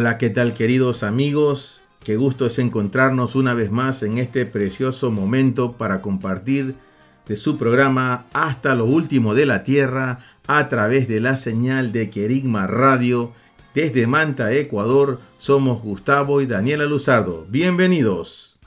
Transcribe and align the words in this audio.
Hola, 0.00 0.16
¿qué 0.16 0.30
tal 0.30 0.54
queridos 0.54 1.02
amigos? 1.02 1.82
Qué 2.02 2.16
gusto 2.16 2.46
es 2.46 2.58
encontrarnos 2.58 3.34
una 3.34 3.52
vez 3.52 3.70
más 3.70 4.02
en 4.02 4.16
este 4.16 4.46
precioso 4.46 5.10
momento 5.10 5.72
para 5.72 6.00
compartir 6.00 6.74
de 7.28 7.36
su 7.36 7.58
programa 7.58 8.24
Hasta 8.32 8.74
lo 8.74 8.86
último 8.86 9.34
de 9.34 9.44
la 9.44 9.62
Tierra 9.62 10.20
a 10.46 10.70
través 10.70 11.06
de 11.06 11.20
la 11.20 11.36
señal 11.36 11.92
de 11.92 12.08
Querigma 12.08 12.66
Radio. 12.66 13.34
Desde 13.74 14.06
Manta, 14.06 14.54
Ecuador, 14.54 15.20
somos 15.36 15.82
Gustavo 15.82 16.40
y 16.40 16.46
Daniela 16.46 16.86
Luzardo. 16.86 17.44
Bienvenidos. 17.50 18.58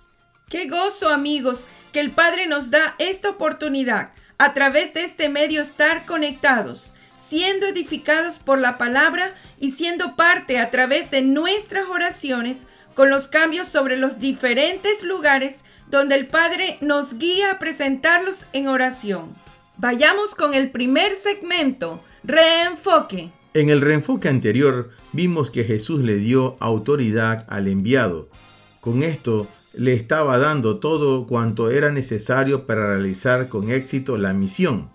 Qué 0.49 0.69
gozo 0.69 1.09
amigos 1.09 1.65
que 1.91 1.99
el 1.99 2.11
Padre 2.11 2.45
nos 2.45 2.69
da 2.69 2.93
esta 2.99 3.31
oportunidad 3.31 4.11
a 4.37 4.53
través 4.53 4.93
de 4.93 5.03
este 5.03 5.29
medio 5.29 5.63
estar 5.63 6.05
conectados, 6.05 6.93
siendo 7.23 7.67
edificados 7.67 8.39
por 8.39 8.59
la 8.59 8.77
palabra 8.77 9.33
y 9.59 9.71
siendo 9.71 10.15
parte 10.15 10.59
a 10.59 10.71
través 10.71 11.11
de 11.11 11.21
nuestras 11.21 11.87
oraciones 11.89 12.67
con 12.95 13.09
los 13.09 13.27
cambios 13.27 13.67
sobre 13.67 13.97
los 13.97 14.19
diferentes 14.19 15.03
lugares 15.03 15.61
donde 15.89 16.15
el 16.15 16.27
Padre 16.27 16.77
nos 16.81 17.17
guía 17.17 17.51
a 17.51 17.59
presentarlos 17.59 18.47
en 18.53 18.67
oración. 18.67 19.33
Vayamos 19.77 20.35
con 20.35 20.53
el 20.53 20.69
primer 20.69 21.13
segmento, 21.15 22.01
reenfoque. 22.23 23.31
En 23.53 23.69
el 23.69 23.81
reenfoque 23.81 24.27
anterior 24.27 24.89
vimos 25.11 25.49
que 25.49 25.63
Jesús 25.63 26.01
le 26.01 26.17
dio 26.17 26.57
autoridad 26.59 27.45
al 27.47 27.67
enviado. 27.67 28.29
Con 28.81 29.03
esto 29.03 29.47
le 29.73 29.93
estaba 29.93 30.37
dando 30.37 30.77
todo 30.79 31.25
cuanto 31.25 31.69
era 31.71 31.91
necesario 31.91 32.65
para 32.65 32.87
realizar 32.87 33.49
con 33.49 33.71
éxito 33.71 34.17
la 34.17 34.33
misión. 34.33 34.89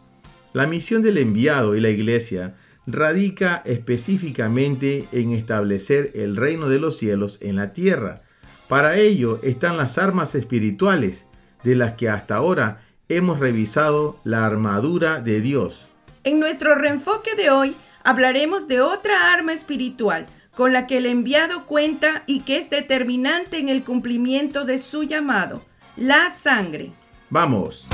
La 0.53 0.67
misión 0.67 1.03
del 1.03 1.19
enviado 1.19 1.77
y 1.77 1.81
la 1.81 1.91
iglesia 1.91 2.55
radica 2.87 3.63
específicamente 3.67 5.07
en 5.13 5.33
establecer 5.33 6.11
el 6.15 6.37
reino 6.37 6.69
de 6.69 6.79
los 6.79 6.97
cielos 6.97 7.39
en 7.43 7.57
la 7.57 7.73
tierra. 7.73 8.23
Para 8.67 8.97
ello 8.97 9.41
están 9.43 9.77
las 9.77 9.99
armas 9.99 10.35
espirituales, 10.35 11.27
de 11.65 11.77
las 11.77 11.95
que 11.95 12.09
hasta 12.09 12.37
ahora 12.37 12.83
hemos 13.09 13.41
revisado 13.41 14.19
la 14.25 14.47
armadura 14.47 15.21
de 15.21 15.41
Dios. 15.41 15.89
En 16.25 16.41
nuestro 16.41 16.75
reenfoque 16.75 17.35
de 17.35 17.51
hoy 17.51 17.75
hablaremos 18.05 18.69
de 18.69 18.81
otra 18.81 19.33
arma 19.33 19.53
espiritual 19.53 20.27
con 20.55 20.73
la 20.73 20.87
que 20.87 20.99
el 20.99 21.07
enviado 21.07 21.67
cuenta 21.67 22.25
y 22.27 22.41
que 22.41 22.59
es 22.59 22.69
determinante 22.69 23.59
en 23.59 23.69
el 23.69 23.85
cumplimiento 23.85 24.65
de 24.65 24.81
su 24.81 25.05
llamado, 25.05 25.63
la 25.97 26.33
sangre. 26.33 26.91
Vamos. 27.31 27.87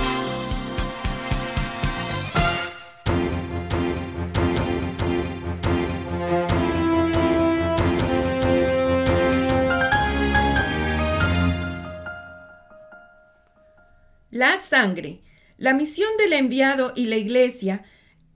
La 14.34 14.61
sangre. 14.61 15.21
La 15.59 15.75
misión 15.75 16.11
del 16.19 16.33
enviado 16.33 16.93
y 16.97 17.06
la 17.06 17.17
iglesia, 17.17 17.84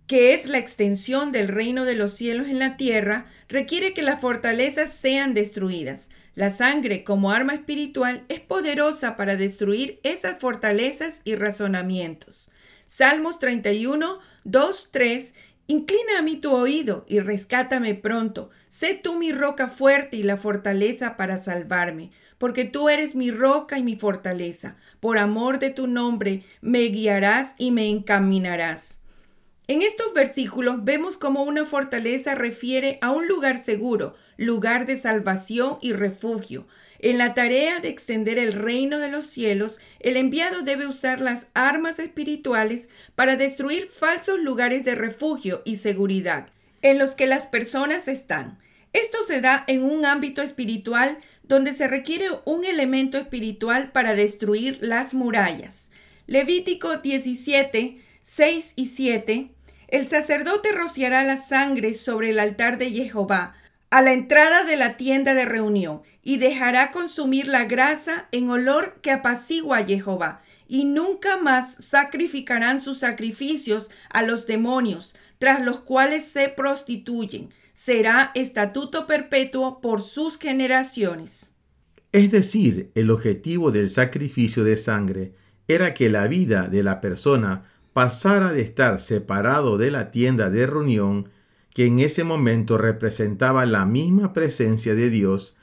que 0.06 0.32
es 0.32 0.46
la 0.46 0.58
extensión 0.58 1.32
del 1.32 1.48
reino 1.48 1.84
de 1.84 1.96
los 1.96 2.12
cielos 2.12 2.46
en 2.46 2.60
la 2.60 2.76
tierra, 2.76 3.26
requiere 3.48 3.94
que 3.94 4.02
las 4.02 4.20
fortalezas 4.20 4.92
sean 4.92 5.34
destruidas. 5.34 6.08
La 6.36 6.50
sangre 6.50 7.02
como 7.02 7.32
arma 7.32 7.52
espiritual 7.52 8.24
es 8.28 8.38
poderosa 8.38 9.16
para 9.16 9.34
destruir 9.34 9.98
esas 10.04 10.38
fortalezas 10.38 11.20
y 11.24 11.34
razonamientos. 11.34 12.48
Salmos 12.86 13.40
31, 13.40 14.20
2, 14.44 14.88
3. 14.92 15.34
Inclina 15.66 16.20
a 16.20 16.22
mí 16.22 16.36
tu 16.36 16.52
oído 16.52 17.06
y 17.08 17.18
rescátame 17.18 17.96
pronto. 17.96 18.50
Sé 18.68 18.94
tú 18.94 19.18
mi 19.18 19.32
roca 19.32 19.66
fuerte 19.66 20.16
y 20.16 20.22
la 20.22 20.36
fortaleza 20.36 21.16
para 21.16 21.38
salvarme 21.38 22.12
porque 22.38 22.64
tú 22.64 22.88
eres 22.88 23.14
mi 23.14 23.30
roca 23.30 23.78
y 23.78 23.82
mi 23.82 23.96
fortaleza. 23.96 24.76
Por 25.00 25.18
amor 25.18 25.58
de 25.58 25.70
tu 25.70 25.86
nombre 25.86 26.44
me 26.60 26.80
guiarás 26.84 27.54
y 27.58 27.70
me 27.70 27.88
encaminarás. 27.88 28.98
En 29.66 29.82
estos 29.82 30.14
versículos 30.14 30.82
vemos 30.82 31.18
cómo 31.18 31.42
una 31.42 31.66
fortaleza 31.66 32.34
refiere 32.34 32.98
a 33.02 33.10
un 33.10 33.28
lugar 33.28 33.62
seguro, 33.62 34.14
lugar 34.38 34.86
de 34.86 34.96
salvación 34.96 35.76
y 35.82 35.92
refugio. 35.92 36.66
En 37.00 37.18
la 37.18 37.34
tarea 37.34 37.78
de 37.78 37.88
extender 37.88 38.38
el 38.38 38.54
reino 38.54 38.98
de 38.98 39.10
los 39.10 39.26
cielos, 39.26 39.78
el 40.00 40.16
enviado 40.16 40.62
debe 40.62 40.86
usar 40.86 41.20
las 41.20 41.48
armas 41.52 41.98
espirituales 41.98 42.88
para 43.14 43.36
destruir 43.36 43.88
falsos 43.88 44.40
lugares 44.40 44.84
de 44.84 44.94
refugio 44.94 45.60
y 45.66 45.76
seguridad 45.76 46.48
en 46.80 46.98
los 46.98 47.14
que 47.14 47.26
las 47.26 47.46
personas 47.46 48.08
están. 48.08 48.58
Esto 48.92 49.18
se 49.26 49.40
da 49.40 49.64
en 49.66 49.82
un 49.82 50.06
ámbito 50.06 50.40
espiritual 50.40 51.18
donde 51.48 51.72
se 51.72 51.88
requiere 51.88 52.26
un 52.44 52.64
elemento 52.64 53.18
espiritual 53.18 53.90
para 53.90 54.14
destruir 54.14 54.78
las 54.80 55.14
murallas. 55.14 55.90
Levítico 56.26 56.98
17, 56.98 57.98
6 58.22 58.74
y 58.76 58.86
7. 58.86 59.50
El 59.88 60.08
sacerdote 60.08 60.72
rociará 60.72 61.24
la 61.24 61.38
sangre 61.38 61.94
sobre 61.94 62.30
el 62.30 62.38
altar 62.38 62.76
de 62.76 62.90
Jehová 62.90 63.54
a 63.90 64.02
la 64.02 64.12
entrada 64.12 64.64
de 64.64 64.76
la 64.76 64.98
tienda 64.98 65.32
de 65.32 65.46
reunión 65.46 66.02
y 66.22 66.36
dejará 66.36 66.90
consumir 66.90 67.48
la 67.48 67.64
grasa 67.64 68.28
en 68.32 68.50
olor 68.50 69.00
que 69.00 69.10
apacigua 69.10 69.78
a 69.78 69.84
Jehová. 69.84 70.42
Y 70.68 70.84
nunca 70.84 71.38
más 71.38 71.76
sacrificarán 71.82 72.80
sus 72.80 72.98
sacrificios 72.98 73.90
a 74.10 74.20
los 74.20 74.46
demonios, 74.46 75.14
tras 75.38 75.62
los 75.64 75.80
cuales 75.80 76.26
se 76.26 76.50
prostituyen 76.50 77.48
será 77.78 78.32
estatuto 78.34 79.06
perpetuo 79.06 79.80
por 79.80 80.02
sus 80.02 80.36
generaciones. 80.36 81.52
Es 82.10 82.32
decir, 82.32 82.90
el 82.96 83.08
objetivo 83.08 83.70
del 83.70 83.88
sacrificio 83.88 84.64
de 84.64 84.76
sangre 84.76 85.34
era 85.68 85.94
que 85.94 86.10
la 86.10 86.26
vida 86.26 86.66
de 86.66 86.82
la 86.82 87.00
persona 87.00 87.70
pasara 87.92 88.50
de 88.52 88.62
estar 88.62 88.98
separado 88.98 89.78
de 89.78 89.92
la 89.92 90.10
tienda 90.10 90.50
de 90.50 90.66
reunión, 90.66 91.28
que 91.72 91.86
en 91.86 92.00
ese 92.00 92.24
momento 92.24 92.78
representaba 92.78 93.64
la 93.64 93.86
misma 93.86 94.32
presencia 94.32 94.96
de 94.96 95.08
Dios, 95.08 95.54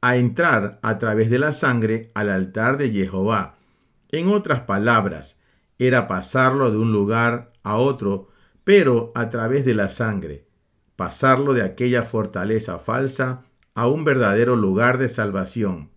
a 0.00 0.16
entrar 0.16 0.78
a 0.82 0.98
través 0.98 1.28
de 1.28 1.40
la 1.40 1.52
sangre 1.52 2.12
al 2.14 2.30
altar 2.30 2.78
de 2.78 2.90
Jehová. 2.90 3.58
En 4.10 4.28
otras 4.28 4.60
palabras, 4.60 5.40
era 5.80 6.06
pasarlo 6.06 6.70
de 6.70 6.78
un 6.78 6.92
lugar 6.92 7.52
a 7.64 7.78
otro, 7.78 8.28
pero 8.62 9.10
a 9.16 9.28
través 9.28 9.64
de 9.64 9.74
la 9.74 9.90
sangre 9.90 10.47
pasarlo 10.98 11.54
de 11.54 11.62
aquella 11.62 12.02
fortaleza 12.02 12.80
falsa 12.80 13.44
a 13.76 13.86
un 13.86 14.02
verdadero 14.02 14.56
lugar 14.56 14.98
de 14.98 15.08
salvación. 15.08 15.90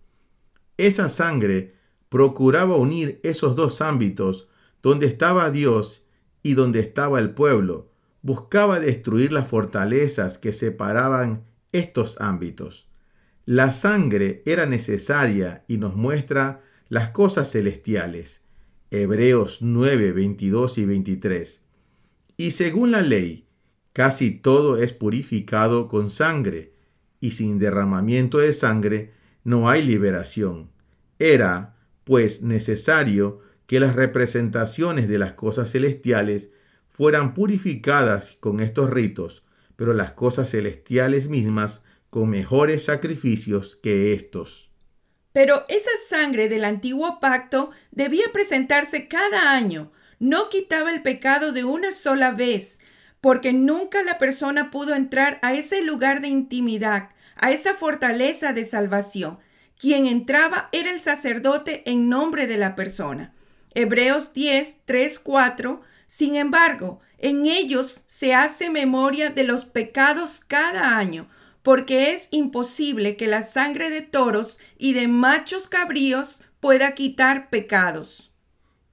Esa 0.76 1.08
sangre 1.08 1.74
procuraba 2.08 2.76
unir 2.76 3.18
esos 3.24 3.56
dos 3.56 3.82
ámbitos 3.82 4.46
donde 4.80 5.06
estaba 5.06 5.50
Dios 5.50 6.06
y 6.44 6.54
donde 6.54 6.78
estaba 6.78 7.18
el 7.18 7.30
pueblo, 7.30 7.90
buscaba 8.22 8.78
destruir 8.78 9.32
las 9.32 9.48
fortalezas 9.48 10.38
que 10.38 10.52
separaban 10.52 11.46
estos 11.72 12.20
ámbitos. 12.20 12.88
La 13.44 13.72
sangre 13.72 14.44
era 14.46 14.66
necesaria 14.66 15.64
y 15.66 15.78
nos 15.78 15.96
muestra 15.96 16.62
las 16.88 17.10
cosas 17.10 17.50
celestiales. 17.50 18.44
Hebreos 18.92 19.62
9, 19.62 20.12
22 20.12 20.78
y 20.78 20.84
23. 20.86 21.64
Y 22.36 22.52
según 22.52 22.92
la 22.92 23.02
ley, 23.02 23.41
Casi 23.92 24.30
todo 24.30 24.78
es 24.78 24.92
purificado 24.92 25.88
con 25.88 26.10
sangre, 26.10 26.72
y 27.20 27.32
sin 27.32 27.58
derramamiento 27.58 28.38
de 28.38 28.54
sangre 28.54 29.12
no 29.44 29.68
hay 29.68 29.82
liberación. 29.82 30.70
Era, 31.18 31.76
pues, 32.04 32.42
necesario 32.42 33.40
que 33.66 33.80
las 33.80 33.94
representaciones 33.94 35.08
de 35.08 35.18
las 35.18 35.34
cosas 35.34 35.70
celestiales 35.70 36.50
fueran 36.88 37.34
purificadas 37.34 38.36
con 38.40 38.60
estos 38.60 38.90
ritos, 38.90 39.44
pero 39.76 39.94
las 39.94 40.12
cosas 40.12 40.50
celestiales 40.50 41.28
mismas 41.28 41.82
con 42.10 42.28
mejores 42.28 42.84
sacrificios 42.84 43.76
que 43.76 44.12
estos. 44.12 44.70
Pero 45.32 45.64
esa 45.68 45.90
sangre 46.08 46.48
del 46.48 46.64
antiguo 46.64 47.18
pacto 47.20 47.70
debía 47.90 48.24
presentarse 48.32 49.08
cada 49.08 49.52
año, 49.52 49.90
no 50.18 50.50
quitaba 50.50 50.92
el 50.92 51.02
pecado 51.02 51.52
de 51.52 51.64
una 51.64 51.92
sola 51.92 52.32
vez, 52.32 52.78
porque 53.22 53.52
nunca 53.52 54.02
la 54.02 54.18
persona 54.18 54.72
pudo 54.72 54.96
entrar 54.96 55.38
a 55.42 55.54
ese 55.54 55.80
lugar 55.80 56.20
de 56.20 56.28
intimidad, 56.28 57.08
a 57.36 57.52
esa 57.52 57.74
fortaleza 57.74 58.52
de 58.52 58.66
salvación. 58.66 59.38
Quien 59.78 60.06
entraba 60.06 60.68
era 60.72 60.90
el 60.90 61.00
sacerdote 61.00 61.88
en 61.90 62.08
nombre 62.08 62.48
de 62.48 62.56
la 62.58 62.74
persona. 62.74 63.32
Hebreos 63.74 64.34
10, 64.34 64.78
3, 64.84 65.18
4. 65.20 65.82
Sin 66.08 66.34
embargo, 66.34 67.00
en 67.18 67.46
ellos 67.46 68.02
se 68.08 68.34
hace 68.34 68.70
memoria 68.70 69.30
de 69.30 69.44
los 69.44 69.64
pecados 69.66 70.42
cada 70.48 70.98
año, 70.98 71.28
porque 71.62 72.14
es 72.14 72.26
imposible 72.32 73.16
que 73.16 73.28
la 73.28 73.44
sangre 73.44 73.88
de 73.88 74.02
toros 74.02 74.58
y 74.76 74.94
de 74.94 75.06
machos 75.06 75.68
cabríos 75.68 76.42
pueda 76.58 76.94
quitar 76.94 77.50
pecados. 77.50 78.31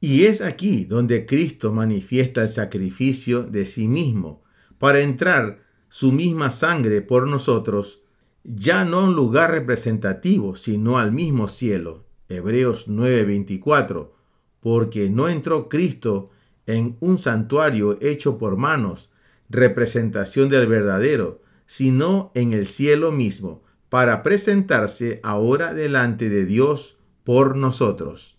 Y 0.01 0.25
es 0.25 0.41
aquí 0.41 0.85
donde 0.85 1.25
Cristo 1.25 1.73
manifiesta 1.73 2.43
el 2.43 2.49
sacrificio 2.49 3.43
de 3.43 3.65
sí 3.65 3.87
mismo, 3.87 4.43
para 4.77 5.01
entrar 5.01 5.61
su 5.89 6.11
misma 6.11 6.51
sangre 6.51 7.01
por 7.01 7.27
nosotros, 7.27 8.01
ya 8.43 8.85
no 8.85 8.99
a 8.99 9.03
un 9.03 9.15
lugar 9.15 9.51
representativo, 9.51 10.55
sino 10.55 10.97
al 10.97 11.11
mismo 11.11 11.49
cielo. 11.49 12.05
Hebreos 12.29 12.87
9:24, 12.87 14.13
porque 14.61 15.09
no 15.09 15.27
entró 15.27 15.67
Cristo 15.67 16.29
en 16.65 16.95
un 17.01 17.17
santuario 17.17 17.97
hecho 18.01 18.37
por 18.37 18.55
manos, 18.55 19.09
representación 19.49 20.47
del 20.49 20.67
verdadero, 20.67 21.41
sino 21.65 22.31
en 22.35 22.53
el 22.53 22.67
cielo 22.67 23.11
mismo, 23.11 23.63
para 23.89 24.23
presentarse 24.23 25.19
ahora 25.23 25.73
delante 25.73 26.29
de 26.29 26.45
Dios 26.45 26.97
por 27.23 27.57
nosotros. 27.57 28.38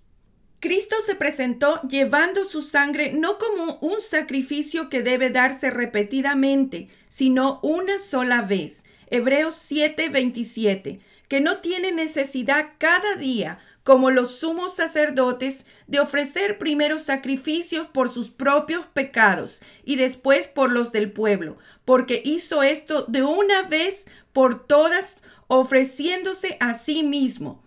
Cristo 0.60 0.94
se 1.06 1.14
presentó 1.14 1.80
llevando 1.88 2.44
su 2.44 2.60
sangre 2.60 3.14
no 3.14 3.38
como 3.38 3.78
un 3.80 4.02
sacrificio 4.02 4.90
que 4.90 5.02
debe 5.02 5.30
darse 5.30 5.70
repetidamente, 5.70 6.88
sino 7.08 7.60
una 7.62 7.98
sola 7.98 8.42
vez. 8.42 8.84
Hebreos 9.08 9.54
7:27, 9.54 11.00
que 11.28 11.40
no 11.40 11.60
tiene 11.60 11.92
necesidad 11.92 12.72
cada 12.76 13.16
día, 13.16 13.58
como 13.84 14.10
los 14.10 14.36
sumos 14.36 14.76
sacerdotes, 14.76 15.64
de 15.86 16.00
ofrecer 16.00 16.58
primero 16.58 16.98
sacrificios 16.98 17.86
por 17.86 18.10
sus 18.10 18.28
propios 18.28 18.84
pecados 18.92 19.62
y 19.82 19.96
después 19.96 20.46
por 20.46 20.70
los 20.70 20.92
del 20.92 21.10
pueblo, 21.10 21.56
porque 21.86 22.20
hizo 22.22 22.62
esto 22.62 23.06
de 23.08 23.22
una 23.22 23.62
vez 23.62 24.04
por 24.34 24.66
todas, 24.66 25.22
ofreciéndose 25.46 26.58
a 26.60 26.74
sí 26.74 27.02
mismo. 27.02 27.62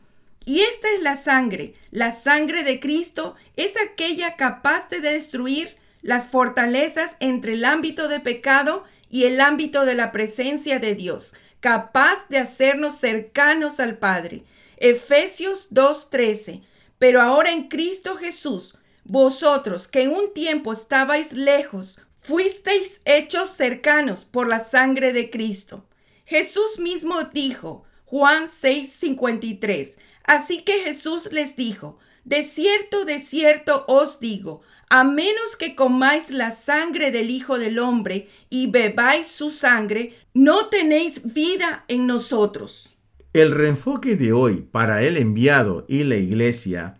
Y 0.45 0.61
esta 0.61 0.89
es 0.95 1.01
la 1.01 1.15
sangre. 1.15 1.73
La 1.91 2.11
sangre 2.11 2.63
de 2.63 2.79
Cristo 2.79 3.35
es 3.55 3.73
aquella 3.77 4.35
capaz 4.35 4.89
de 4.89 4.99
destruir 4.99 5.77
las 6.01 6.25
fortalezas 6.25 7.15
entre 7.19 7.53
el 7.53 7.65
ámbito 7.65 8.07
de 8.07 8.19
pecado 8.19 8.83
y 9.09 9.23
el 9.23 9.39
ámbito 9.39 9.85
de 9.85 9.95
la 9.95 10.11
presencia 10.11 10.79
de 10.79 10.95
Dios, 10.95 11.33
capaz 11.59 12.27
de 12.29 12.39
hacernos 12.39 12.97
cercanos 12.97 13.79
al 13.79 13.97
Padre. 13.97 14.43
Efesios 14.77 15.69
2:13. 15.71 16.61
Pero 16.99 17.21
ahora 17.21 17.51
en 17.51 17.69
Cristo 17.69 18.15
Jesús, 18.15 18.77
vosotros 19.05 19.87
que 19.87 20.01
en 20.01 20.11
un 20.11 20.33
tiempo 20.33 20.73
estabais 20.73 21.33
lejos, 21.33 21.99
fuisteis 22.19 23.01
hechos 23.05 23.49
cercanos 23.49 24.25
por 24.25 24.47
la 24.47 24.63
sangre 24.63 25.13
de 25.13 25.29
Cristo. 25.29 25.85
Jesús 26.25 26.79
mismo 26.79 27.23
dijo, 27.33 27.85
Juan 28.05 28.47
6:53, 28.47 29.97
Así 30.23 30.63
que 30.63 30.79
Jesús 30.83 31.29
les 31.31 31.55
dijo, 31.55 31.99
De 32.23 32.43
cierto, 32.43 33.05
de 33.05 33.19
cierto 33.19 33.85
os 33.87 34.19
digo, 34.19 34.61
a 34.89 35.03
menos 35.03 35.55
que 35.57 35.75
comáis 35.75 36.29
la 36.29 36.51
sangre 36.51 37.11
del 37.11 37.31
Hijo 37.31 37.57
del 37.57 37.79
Hombre 37.79 38.29
y 38.49 38.69
bebáis 38.69 39.27
su 39.27 39.49
sangre, 39.49 40.13
no 40.33 40.67
tenéis 40.67 41.33
vida 41.33 41.85
en 41.87 42.05
nosotros. 42.05 42.95
El 43.33 43.51
reenfoque 43.51 44.15
de 44.15 44.33
hoy 44.33 44.67
para 44.71 45.01
el 45.01 45.17
enviado 45.17 45.85
y 45.87 46.03
la 46.03 46.17
iglesia 46.17 46.99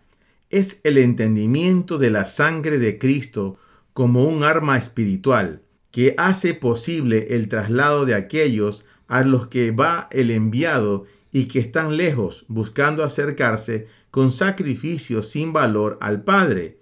es 0.50 0.80
el 0.82 0.98
entendimiento 0.98 1.98
de 1.98 2.10
la 2.10 2.26
sangre 2.26 2.78
de 2.78 2.98
Cristo 2.98 3.56
como 3.92 4.24
un 4.24 4.42
arma 4.42 4.76
espiritual 4.76 5.62
que 5.92 6.16
hace 6.18 6.54
posible 6.54 7.28
el 7.30 7.48
traslado 7.48 8.04
de 8.04 8.16
aquellos 8.16 8.84
a 9.06 9.22
los 9.22 9.46
que 9.46 9.70
va 9.70 10.08
el 10.10 10.32
enviado 10.32 11.06
y 11.34 11.46
que 11.48 11.58
están 11.58 11.96
lejos 11.96 12.44
buscando 12.46 13.02
acercarse 13.02 13.88
con 14.12 14.30
sacrificios 14.30 15.28
sin 15.28 15.52
valor 15.52 15.98
al 16.00 16.22
Padre. 16.22 16.78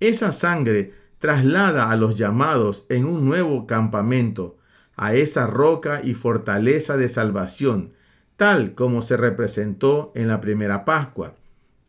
Esa 0.00 0.32
sangre 0.32 0.92
traslada 1.20 1.92
a 1.92 1.96
los 1.96 2.18
llamados 2.18 2.86
en 2.88 3.04
un 3.04 3.24
nuevo 3.24 3.68
campamento, 3.68 4.58
a 4.96 5.14
esa 5.14 5.46
roca 5.46 6.00
y 6.02 6.14
fortaleza 6.14 6.96
de 6.96 7.08
salvación, 7.08 7.92
tal 8.36 8.74
como 8.74 9.00
se 9.00 9.16
representó 9.16 10.10
en 10.16 10.26
la 10.26 10.40
primera 10.40 10.84
Pascua. 10.84 11.36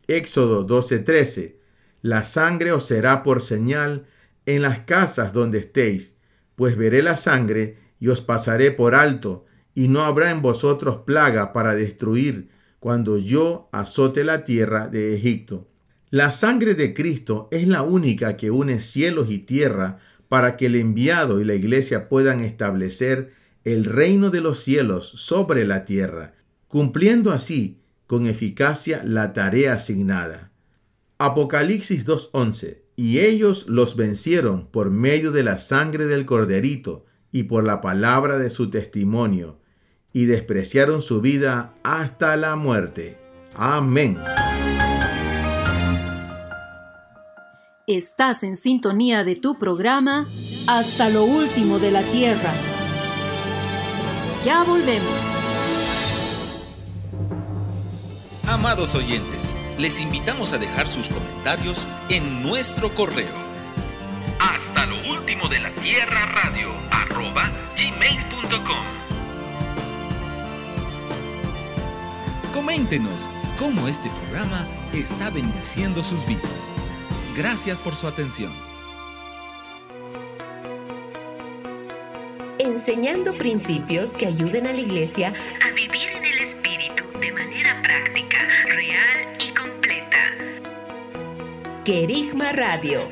Éxodo 0.06 0.64
12:13. 0.64 1.56
La 2.02 2.22
sangre 2.22 2.70
os 2.70 2.86
será 2.86 3.24
por 3.24 3.42
señal 3.42 4.06
en 4.46 4.62
las 4.62 4.78
casas 4.78 5.32
donde 5.32 5.58
estéis, 5.58 6.18
pues 6.54 6.76
veré 6.76 7.02
la 7.02 7.16
sangre 7.16 7.78
y 7.98 8.08
os 8.08 8.20
pasaré 8.20 8.70
por 8.70 8.94
alto, 8.94 9.44
y 9.76 9.88
no 9.88 10.00
habrá 10.00 10.30
en 10.30 10.40
vosotros 10.40 11.02
plaga 11.04 11.52
para 11.52 11.76
destruir 11.76 12.48
cuando 12.80 13.18
yo 13.18 13.68
azote 13.72 14.24
la 14.24 14.44
tierra 14.44 14.88
de 14.88 15.14
Egipto. 15.14 15.68
La 16.10 16.32
sangre 16.32 16.74
de 16.74 16.94
Cristo 16.94 17.46
es 17.50 17.68
la 17.68 17.82
única 17.82 18.38
que 18.38 18.50
une 18.50 18.80
cielos 18.80 19.30
y 19.30 19.38
tierra 19.38 19.98
para 20.28 20.56
que 20.56 20.66
el 20.66 20.76
enviado 20.76 21.40
y 21.40 21.44
la 21.44 21.54
iglesia 21.54 22.08
puedan 22.08 22.40
establecer 22.40 23.34
el 23.64 23.84
reino 23.84 24.30
de 24.30 24.40
los 24.40 24.60
cielos 24.60 25.08
sobre 25.08 25.66
la 25.66 25.84
tierra, 25.84 26.34
cumpliendo 26.68 27.30
así 27.30 27.78
con 28.06 28.26
eficacia 28.26 29.02
la 29.04 29.34
tarea 29.34 29.74
asignada. 29.74 30.52
Apocalipsis 31.18 32.06
2.11 32.06 32.78
Y 32.96 33.18
ellos 33.18 33.66
los 33.68 33.94
vencieron 33.94 34.68
por 34.68 34.90
medio 34.90 35.32
de 35.32 35.42
la 35.42 35.58
sangre 35.58 36.06
del 36.06 36.24
corderito 36.24 37.04
y 37.30 37.42
por 37.42 37.64
la 37.64 37.82
palabra 37.82 38.38
de 38.38 38.48
su 38.48 38.70
testimonio, 38.70 39.58
y 40.16 40.24
despreciaron 40.24 41.02
su 41.02 41.20
vida 41.20 41.74
hasta 41.82 42.38
la 42.38 42.56
muerte. 42.56 43.18
Amén. 43.54 44.18
Estás 47.86 48.42
en 48.42 48.56
sintonía 48.56 49.24
de 49.24 49.36
tu 49.36 49.58
programa 49.58 50.26
Hasta 50.68 51.10
lo 51.10 51.22
último 51.22 51.78
de 51.78 51.90
la 51.90 52.02
tierra. 52.02 52.50
Ya 54.42 54.64
volvemos. 54.64 55.34
Amados 58.46 58.94
oyentes, 58.94 59.54
les 59.76 60.00
invitamos 60.00 60.54
a 60.54 60.56
dejar 60.56 60.88
sus 60.88 61.10
comentarios 61.10 61.86
en 62.08 62.42
nuestro 62.42 62.94
correo. 62.94 63.34
Hasta 64.38 64.86
lo 64.86 64.96
último 65.12 65.46
de 65.50 65.60
la 65.60 65.74
tierra 65.74 66.24
radio 66.24 66.70
arroba 66.90 67.50
gmail.com. 67.76 69.05
Coméntenos 72.56 73.28
cómo 73.58 73.86
este 73.86 74.08
programa 74.08 74.66
está 74.94 75.28
bendiciendo 75.28 76.02
sus 76.02 76.26
vidas. 76.26 76.72
Gracias 77.36 77.78
por 77.78 77.94
su 77.94 78.06
atención. 78.06 78.50
Enseñando 82.58 83.34
principios 83.34 84.14
que 84.14 84.24
ayuden 84.24 84.66
a 84.66 84.72
la 84.72 84.80
iglesia 84.80 85.34
a 85.68 85.70
vivir 85.72 86.08
en 86.08 86.24
el 86.24 86.38
Espíritu 86.38 87.04
de 87.20 87.30
manera 87.30 87.82
práctica, 87.82 88.48
real 88.70 89.36
y 89.38 89.52
completa. 89.52 90.18
Querigma 91.84 92.52
Radio 92.52 93.06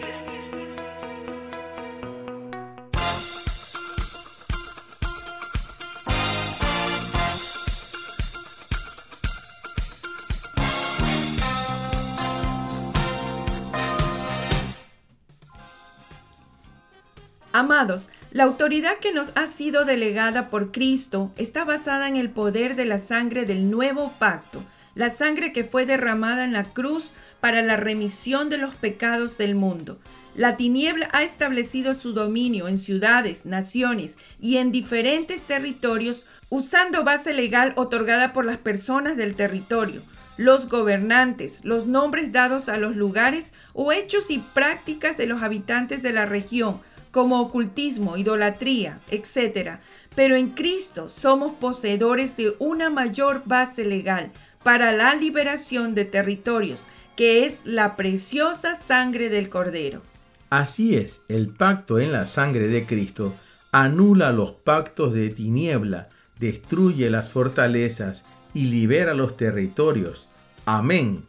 Amados, 17.55 18.09
la 18.33 18.43
autoridad 18.43 18.97
que 18.99 19.13
nos 19.13 19.31
ha 19.37 19.47
sido 19.47 19.85
delegada 19.85 20.51
por 20.51 20.73
Cristo 20.73 21.31
está 21.37 21.65
basada 21.65 22.09
en 22.09 22.17
el 22.17 22.29
poder 22.29 22.75
de 22.75 22.85
la 22.85 22.99
sangre 22.99 23.45
del 23.45 23.71
nuevo 23.71 24.13
pacto, 24.19 24.61
la 24.97 25.11
sangre 25.11 25.53
que 25.53 25.63
fue 25.63 25.87
derramada 25.87 26.43
en 26.43 26.53
la 26.53 26.65
cruz 26.65 27.13
para 27.39 27.63
la 27.63 27.77
remisión 27.77 28.49
de 28.51 28.59
los 28.59 28.75
pecados 28.75 29.39
del 29.39 29.55
mundo. 29.55 30.01
La 30.35 30.57
tiniebla 30.57 31.09
ha 31.13 31.23
establecido 31.23 31.95
su 31.95 32.13
dominio 32.13 32.67
en 32.67 32.77
ciudades, 32.77 33.47
naciones 33.47 34.19
y 34.41 34.57
en 34.57 34.73
diferentes 34.73 35.43
territorios 35.43 36.27
usando 36.49 37.05
base 37.05 37.35
legal 37.35 37.73
otorgada 37.77 38.33
por 38.33 38.47
las 38.47 38.57
personas 38.57 39.17
del 39.17 39.37
territorio. 39.37 40.03
los 40.37 40.69
gobernantes, 40.69 41.61
los 41.63 41.87
nombres 41.87 42.33
dados 42.33 42.69
a 42.69 42.77
los 42.77 42.97
lugares 42.97 43.53
o 43.73 43.93
hechos 43.93 44.33
y 44.33 44.39
prácticas 44.41 45.17
de 45.17 45.27
los 45.27 45.45
habitantes 45.45 46.03
de 46.03 46.13
la 46.13 46.27
región, 46.27 46.81
como 47.15 47.41
ocultismo, 47.41 48.17
idolatría, 48.17 48.99
etc. 49.09 49.79
Pero 50.17 50.35
en 50.35 50.49
Cristo 50.49 51.09
somos 51.09 51.55
poseedores 51.55 52.37
de 52.37 52.57
una 52.59 52.91
mayor 52.91 53.43
base 53.45 53.85
legal 53.85 54.33
para 54.65 54.91
la 54.91 55.15
liberación 55.15 55.95
de 55.95 56.07
territorios, 56.07 56.89
que 57.15 57.47
es 57.47 57.67
la 57.67 57.95
preciosa 57.95 58.75
sangre 58.75 59.29
del 59.29 59.49
Cordero. 59.49 60.03
Así 60.51 60.97
es, 60.97 61.23
el 61.29 61.51
pacto 61.51 62.01
en 62.01 62.11
la 62.11 62.27
sangre 62.27 62.67
de 62.67 62.85
Cristo 62.85 63.33
anula 63.71 64.33
los 64.33 64.51
pactos 64.51 65.15
de 65.15 65.31
tiniebla, 65.31 66.09
destruye 66.41 67.11
las 67.11 67.29
fortalezas 67.29 68.25
y 68.55 68.65
libera 68.65 69.15
los 69.15 69.37
territorios. 69.37 70.27
Amén. 70.67 71.27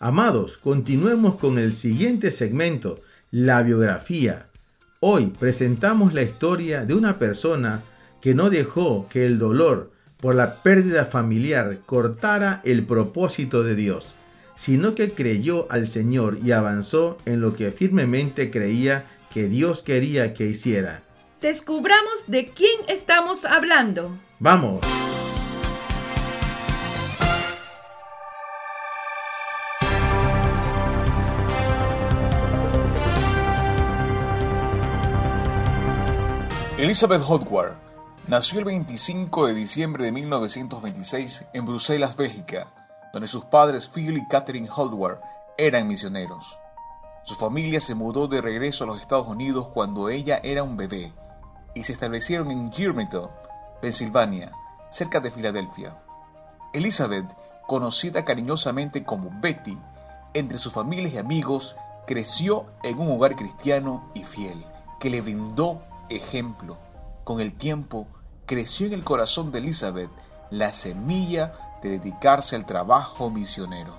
Amados, 0.00 0.56
continuemos 0.56 1.36
con 1.36 1.58
el 1.58 1.74
siguiente 1.74 2.30
segmento, 2.30 2.98
la 3.30 3.62
biografía. 3.62 4.46
Hoy 5.00 5.26
presentamos 5.26 6.12
la 6.12 6.22
historia 6.22 6.84
de 6.84 6.94
una 6.94 7.20
persona 7.20 7.82
que 8.20 8.34
no 8.34 8.50
dejó 8.50 9.06
que 9.08 9.26
el 9.26 9.38
dolor 9.38 9.92
por 10.16 10.34
la 10.34 10.56
pérdida 10.56 11.04
familiar 11.04 11.78
cortara 11.86 12.60
el 12.64 12.84
propósito 12.84 13.62
de 13.62 13.76
Dios, 13.76 14.16
sino 14.56 14.96
que 14.96 15.12
creyó 15.12 15.70
al 15.70 15.86
Señor 15.86 16.40
y 16.42 16.50
avanzó 16.50 17.16
en 17.26 17.40
lo 17.40 17.54
que 17.54 17.70
firmemente 17.70 18.50
creía 18.50 19.04
que 19.32 19.48
Dios 19.48 19.82
quería 19.82 20.34
que 20.34 20.46
hiciera. 20.46 21.04
Descubramos 21.40 22.24
de 22.26 22.48
quién 22.48 22.80
estamos 22.88 23.44
hablando. 23.44 24.18
Vamos. 24.40 24.80
Elizabeth 36.78 37.22
Hotward 37.22 37.72
nació 38.28 38.60
el 38.60 38.66
25 38.66 39.48
de 39.48 39.54
diciembre 39.54 40.04
de 40.04 40.12
1926 40.12 41.46
en 41.52 41.66
Bruselas, 41.66 42.14
Bélgica, 42.14 42.68
donde 43.12 43.26
sus 43.26 43.44
padres 43.46 43.88
Phil 43.88 44.16
y 44.16 44.28
Catherine 44.28 44.68
Hotward 44.68 45.18
eran 45.56 45.88
misioneros. 45.88 46.56
Su 47.24 47.34
familia 47.34 47.80
se 47.80 47.96
mudó 47.96 48.28
de 48.28 48.40
regreso 48.40 48.84
a 48.84 48.86
los 48.86 49.00
Estados 49.00 49.26
Unidos 49.26 49.70
cuando 49.74 50.08
ella 50.08 50.38
era 50.44 50.62
un 50.62 50.76
bebé 50.76 51.12
y 51.74 51.82
se 51.82 51.94
establecieron 51.94 52.52
en 52.52 52.70
Germantown, 52.70 53.28
Pensilvania, 53.80 54.52
cerca 54.88 55.18
de 55.18 55.32
Filadelfia. 55.32 55.96
Elizabeth, 56.72 57.26
conocida 57.66 58.24
cariñosamente 58.24 59.02
como 59.02 59.32
Betty, 59.40 59.76
entre 60.32 60.58
sus 60.58 60.72
familias 60.72 61.12
y 61.12 61.18
amigos, 61.18 61.74
creció 62.06 62.66
en 62.84 63.00
un 63.00 63.10
hogar 63.10 63.34
cristiano 63.34 64.12
y 64.14 64.22
fiel, 64.22 64.64
que 65.00 65.10
le 65.10 65.20
brindó 65.22 65.82
ejemplo. 66.08 66.78
Con 67.24 67.40
el 67.40 67.54
tiempo, 67.54 68.06
creció 68.46 68.86
en 68.86 68.94
el 68.94 69.04
corazón 69.04 69.52
de 69.52 69.58
Elizabeth 69.58 70.10
la 70.50 70.72
semilla 70.72 71.52
de 71.82 71.90
dedicarse 71.90 72.56
al 72.56 72.66
trabajo 72.66 73.30
misionero. 73.30 73.98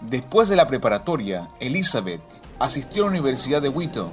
Después 0.00 0.48
de 0.48 0.56
la 0.56 0.66
preparatoria, 0.66 1.48
Elizabeth 1.60 2.20
asistió 2.58 3.02
a 3.02 3.06
la 3.06 3.12
Universidad 3.12 3.62
de 3.62 3.68
Wheaton 3.68 4.10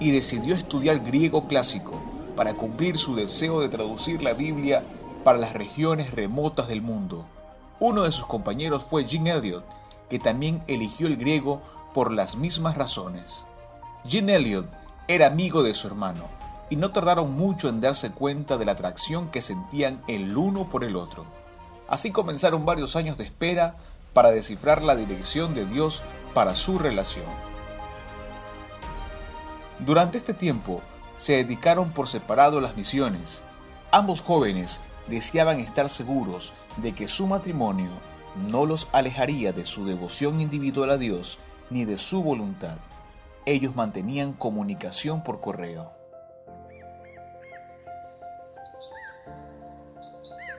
y 0.00 0.10
decidió 0.10 0.54
estudiar 0.54 1.00
griego 1.00 1.46
clásico 1.46 2.00
para 2.34 2.54
cumplir 2.54 2.98
su 2.98 3.14
deseo 3.14 3.60
de 3.60 3.68
traducir 3.68 4.22
la 4.22 4.34
Biblia 4.34 4.84
para 5.24 5.38
las 5.38 5.52
regiones 5.52 6.10
remotas 6.10 6.68
del 6.68 6.82
mundo. 6.82 7.24
Uno 7.80 8.02
de 8.02 8.12
sus 8.12 8.26
compañeros 8.26 8.84
fue 8.84 9.04
Jean 9.04 9.28
Elliot, 9.28 9.64
que 10.10 10.18
también 10.18 10.62
eligió 10.66 11.06
el 11.06 11.16
griego 11.16 11.62
por 11.94 12.12
las 12.12 12.36
mismas 12.36 12.76
razones. 12.76 13.44
Jean 14.04 14.28
Elliot 14.28 14.66
era 15.06 15.28
amigo 15.28 15.62
de 15.62 15.74
su 15.74 15.86
hermano 15.86 16.37
y 16.70 16.76
no 16.76 16.90
tardaron 16.90 17.34
mucho 17.34 17.68
en 17.68 17.80
darse 17.80 18.10
cuenta 18.10 18.56
de 18.56 18.64
la 18.64 18.72
atracción 18.72 19.30
que 19.30 19.42
sentían 19.42 20.02
el 20.06 20.36
uno 20.36 20.68
por 20.68 20.84
el 20.84 20.96
otro. 20.96 21.24
Así 21.88 22.10
comenzaron 22.10 22.66
varios 22.66 22.96
años 22.96 23.16
de 23.16 23.24
espera 23.24 23.76
para 24.12 24.30
descifrar 24.30 24.82
la 24.82 24.94
dirección 24.96 25.54
de 25.54 25.64
Dios 25.64 26.02
para 26.34 26.54
su 26.54 26.78
relación. 26.78 27.26
Durante 29.78 30.18
este 30.18 30.34
tiempo 30.34 30.82
se 31.16 31.34
dedicaron 31.34 31.92
por 31.92 32.08
separado 32.08 32.58
a 32.58 32.60
las 32.60 32.76
misiones. 32.76 33.42
Ambos 33.90 34.20
jóvenes 34.20 34.80
deseaban 35.08 35.60
estar 35.60 35.88
seguros 35.88 36.52
de 36.76 36.94
que 36.94 37.08
su 37.08 37.26
matrimonio 37.26 37.90
no 38.50 38.66
los 38.66 38.88
alejaría 38.92 39.52
de 39.52 39.64
su 39.64 39.86
devoción 39.86 40.40
individual 40.40 40.90
a 40.90 40.98
Dios 40.98 41.38
ni 41.70 41.84
de 41.84 41.96
su 41.96 42.22
voluntad. 42.22 42.78
Ellos 43.46 43.74
mantenían 43.74 44.32
comunicación 44.32 45.22
por 45.22 45.40
correo. 45.40 45.97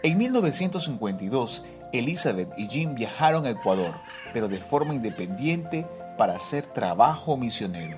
En 0.02 0.18
1952, 0.18 1.64
Elizabeth 1.92 2.58
y 2.58 2.68
Jim 2.68 2.96
viajaron 2.96 3.46
a 3.46 3.50
Ecuador, 3.50 3.96
pero 4.32 4.48
de 4.48 4.60
forma 4.60 4.94
independiente 4.94 5.86
para 6.18 6.38
hacer 6.38 6.66
trabajo 6.66 7.36
misionero. 7.36 7.98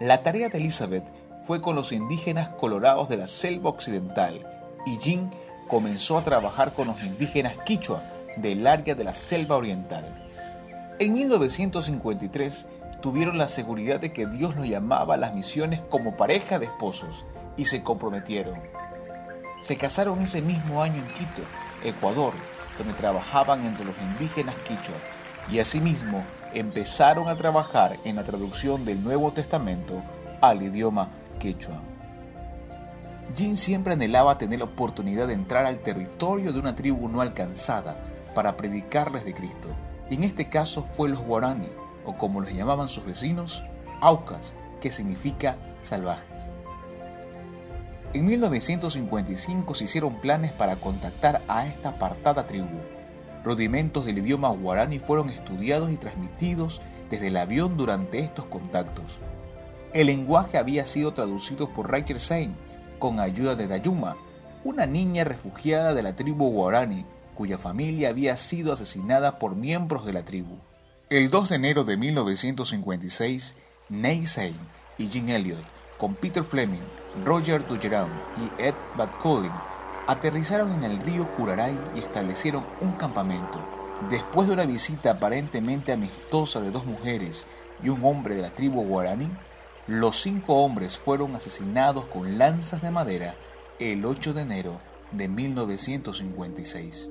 La 0.00 0.22
tarea 0.22 0.50
de 0.50 0.58
Elizabeth 0.58 1.04
fue 1.44 1.62
con 1.62 1.76
los 1.76 1.92
indígenas 1.92 2.50
colorados 2.50 3.08
de 3.08 3.16
la 3.16 3.26
selva 3.26 3.70
occidental 3.70 4.46
y 4.84 4.98
Jim 4.98 5.30
comenzó 5.66 6.18
a 6.18 6.24
trabajar 6.24 6.74
con 6.74 6.88
los 6.88 7.02
indígenas 7.02 7.54
quichua 7.64 8.02
del 8.36 8.66
área 8.66 8.94
de 8.94 9.04
la 9.04 9.14
selva 9.14 9.56
oriental. 9.56 10.04
En 10.98 11.14
1953 11.14 12.66
tuvieron 13.00 13.38
la 13.38 13.48
seguridad 13.48 13.98
de 13.98 14.12
que 14.12 14.26
Dios 14.26 14.54
los 14.56 14.68
llamaba 14.68 15.14
a 15.14 15.18
las 15.18 15.34
misiones 15.34 15.80
como 15.88 16.18
pareja 16.18 16.58
de 16.58 16.66
esposos 16.66 17.24
y 17.56 17.64
se 17.64 17.82
comprometieron. 17.82 18.75
Se 19.66 19.76
casaron 19.76 20.20
ese 20.20 20.42
mismo 20.42 20.80
año 20.80 21.02
en 21.02 21.12
Quito, 21.14 21.42
Ecuador, 21.82 22.32
donde 22.78 22.94
trabajaban 22.94 23.66
entre 23.66 23.84
los 23.84 23.96
indígenas 23.98 24.54
quichua, 24.58 24.94
y 25.50 25.58
asimismo 25.58 26.22
empezaron 26.54 27.26
a 27.26 27.34
trabajar 27.34 27.98
en 28.04 28.14
la 28.14 28.22
traducción 28.22 28.84
del 28.84 29.02
Nuevo 29.02 29.32
Testamento 29.32 30.04
al 30.40 30.62
idioma 30.62 31.08
quechua. 31.40 31.80
Jin 33.34 33.56
siempre 33.56 33.94
anhelaba 33.94 34.38
tener 34.38 34.60
la 34.60 34.66
oportunidad 34.66 35.26
de 35.26 35.34
entrar 35.34 35.66
al 35.66 35.78
territorio 35.78 36.52
de 36.52 36.60
una 36.60 36.76
tribu 36.76 37.08
no 37.08 37.20
alcanzada 37.20 37.96
para 38.36 38.56
predicarles 38.56 39.24
de 39.24 39.34
Cristo, 39.34 39.66
y 40.08 40.14
en 40.14 40.22
este 40.22 40.48
caso 40.48 40.86
fue 40.96 41.08
los 41.08 41.18
guarani, 41.18 41.70
o 42.04 42.16
como 42.16 42.40
los 42.40 42.52
llamaban 42.52 42.88
sus 42.88 43.04
vecinos, 43.04 43.64
aucas, 44.00 44.54
que 44.80 44.92
significa 44.92 45.56
salvajes. 45.82 46.55
En 48.16 48.24
1955 48.24 49.74
se 49.74 49.84
hicieron 49.84 50.22
planes 50.22 50.50
para 50.50 50.76
contactar 50.76 51.42
a 51.48 51.66
esta 51.66 51.90
apartada 51.90 52.46
tribu. 52.46 52.78
Rudimentos 53.44 54.06
del 54.06 54.16
idioma 54.16 54.48
guaraní 54.48 54.98
fueron 54.98 55.28
estudiados 55.28 55.90
y 55.90 55.98
transmitidos 55.98 56.80
desde 57.10 57.26
el 57.26 57.36
avión 57.36 57.76
durante 57.76 58.20
estos 58.20 58.46
contactos. 58.46 59.18
El 59.92 60.06
lenguaje 60.06 60.56
había 60.56 60.86
sido 60.86 61.12
traducido 61.12 61.68
por 61.74 61.90
Rachel 61.90 62.18
Sein 62.18 62.56
con 62.98 63.20
ayuda 63.20 63.54
de 63.54 63.66
Dayuma, 63.66 64.16
una 64.64 64.86
niña 64.86 65.24
refugiada 65.24 65.92
de 65.92 66.02
la 66.02 66.16
tribu 66.16 66.48
guaraní 66.50 67.04
cuya 67.34 67.58
familia 67.58 68.08
había 68.08 68.38
sido 68.38 68.72
asesinada 68.72 69.38
por 69.38 69.56
miembros 69.56 70.06
de 70.06 70.14
la 70.14 70.22
tribu. 70.22 70.56
El 71.10 71.28
2 71.28 71.50
de 71.50 71.56
enero 71.56 71.84
de 71.84 71.98
1956, 71.98 73.54
Ney 73.90 74.24
Sein 74.24 74.56
y 74.96 75.08
Jean 75.08 75.28
Elliot, 75.28 75.75
con 75.98 76.14
Peter 76.14 76.44
Fleming, 76.44 76.82
Roger 77.24 77.66
Dugeram 77.66 78.08
y 78.36 78.62
Ed 78.62 78.74
Badcolin 78.96 79.52
aterrizaron 80.06 80.72
en 80.72 80.84
el 80.84 80.98
río 80.98 81.26
Curaray 81.36 81.78
y 81.94 82.00
establecieron 82.00 82.64
un 82.80 82.92
campamento. 82.92 83.58
Después 84.10 84.46
de 84.46 84.54
una 84.54 84.66
visita 84.66 85.12
aparentemente 85.12 85.92
amistosa 85.92 86.60
de 86.60 86.70
dos 86.70 86.84
mujeres 86.84 87.46
y 87.82 87.88
un 87.88 88.04
hombre 88.04 88.34
de 88.34 88.42
la 88.42 88.50
tribu 88.50 88.82
guaraní, 88.84 89.28
los 89.86 90.20
cinco 90.20 90.62
hombres 90.62 90.98
fueron 90.98 91.34
asesinados 91.34 92.04
con 92.06 92.38
lanzas 92.38 92.82
de 92.82 92.90
madera 92.90 93.34
el 93.78 94.04
8 94.04 94.34
de 94.34 94.42
enero 94.42 94.80
de 95.12 95.28
1956. 95.28 97.08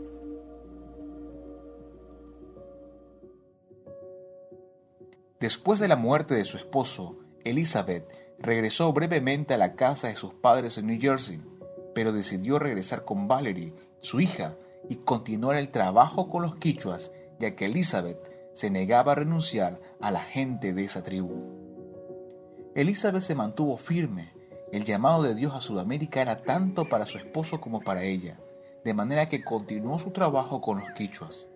Después 5.39 5.79
de 5.79 5.87
la 5.87 5.95
muerte 5.95 6.33
de 6.33 6.45
su 6.45 6.57
esposo, 6.57 7.17
Elizabeth 7.43 8.24
regresó 8.39 8.91
brevemente 8.93 9.53
a 9.53 9.57
la 9.57 9.75
casa 9.75 10.07
de 10.07 10.15
sus 10.15 10.33
padres 10.33 10.77
en 10.77 10.87
New 10.87 10.99
Jersey, 10.99 11.41
pero 11.93 12.11
decidió 12.11 12.59
regresar 12.59 13.05
con 13.05 13.27
Valerie, 13.27 13.73
su 14.01 14.19
hija, 14.19 14.57
y 14.89 14.97
continuar 14.97 15.55
el 15.55 15.69
trabajo 15.69 16.29
con 16.29 16.43
los 16.43 16.55
quichuas, 16.57 17.11
ya 17.39 17.55
que 17.55 17.65
Elizabeth 17.65 18.31
se 18.53 18.69
negaba 18.69 19.13
a 19.13 19.15
renunciar 19.15 19.79
a 19.99 20.11
la 20.11 20.21
gente 20.21 20.73
de 20.73 20.83
esa 20.83 21.03
tribu. 21.03 21.65
Elizabeth 22.75 23.23
se 23.23 23.35
mantuvo 23.35 23.77
firme. 23.77 24.33
El 24.71 24.83
llamado 24.83 25.23
de 25.23 25.35
Dios 25.35 25.53
a 25.53 25.61
Sudamérica 25.61 26.21
era 26.21 26.43
tanto 26.43 26.87
para 26.89 27.05
su 27.05 27.17
esposo 27.17 27.61
como 27.61 27.81
para 27.81 28.03
ella, 28.03 28.39
de 28.83 28.93
manera 28.93 29.29
que 29.29 29.43
continuó 29.43 29.97
su 29.99 30.11
trabajo 30.11 30.61
con 30.61 30.79
los 30.79 30.91
quichuas. 30.91 31.47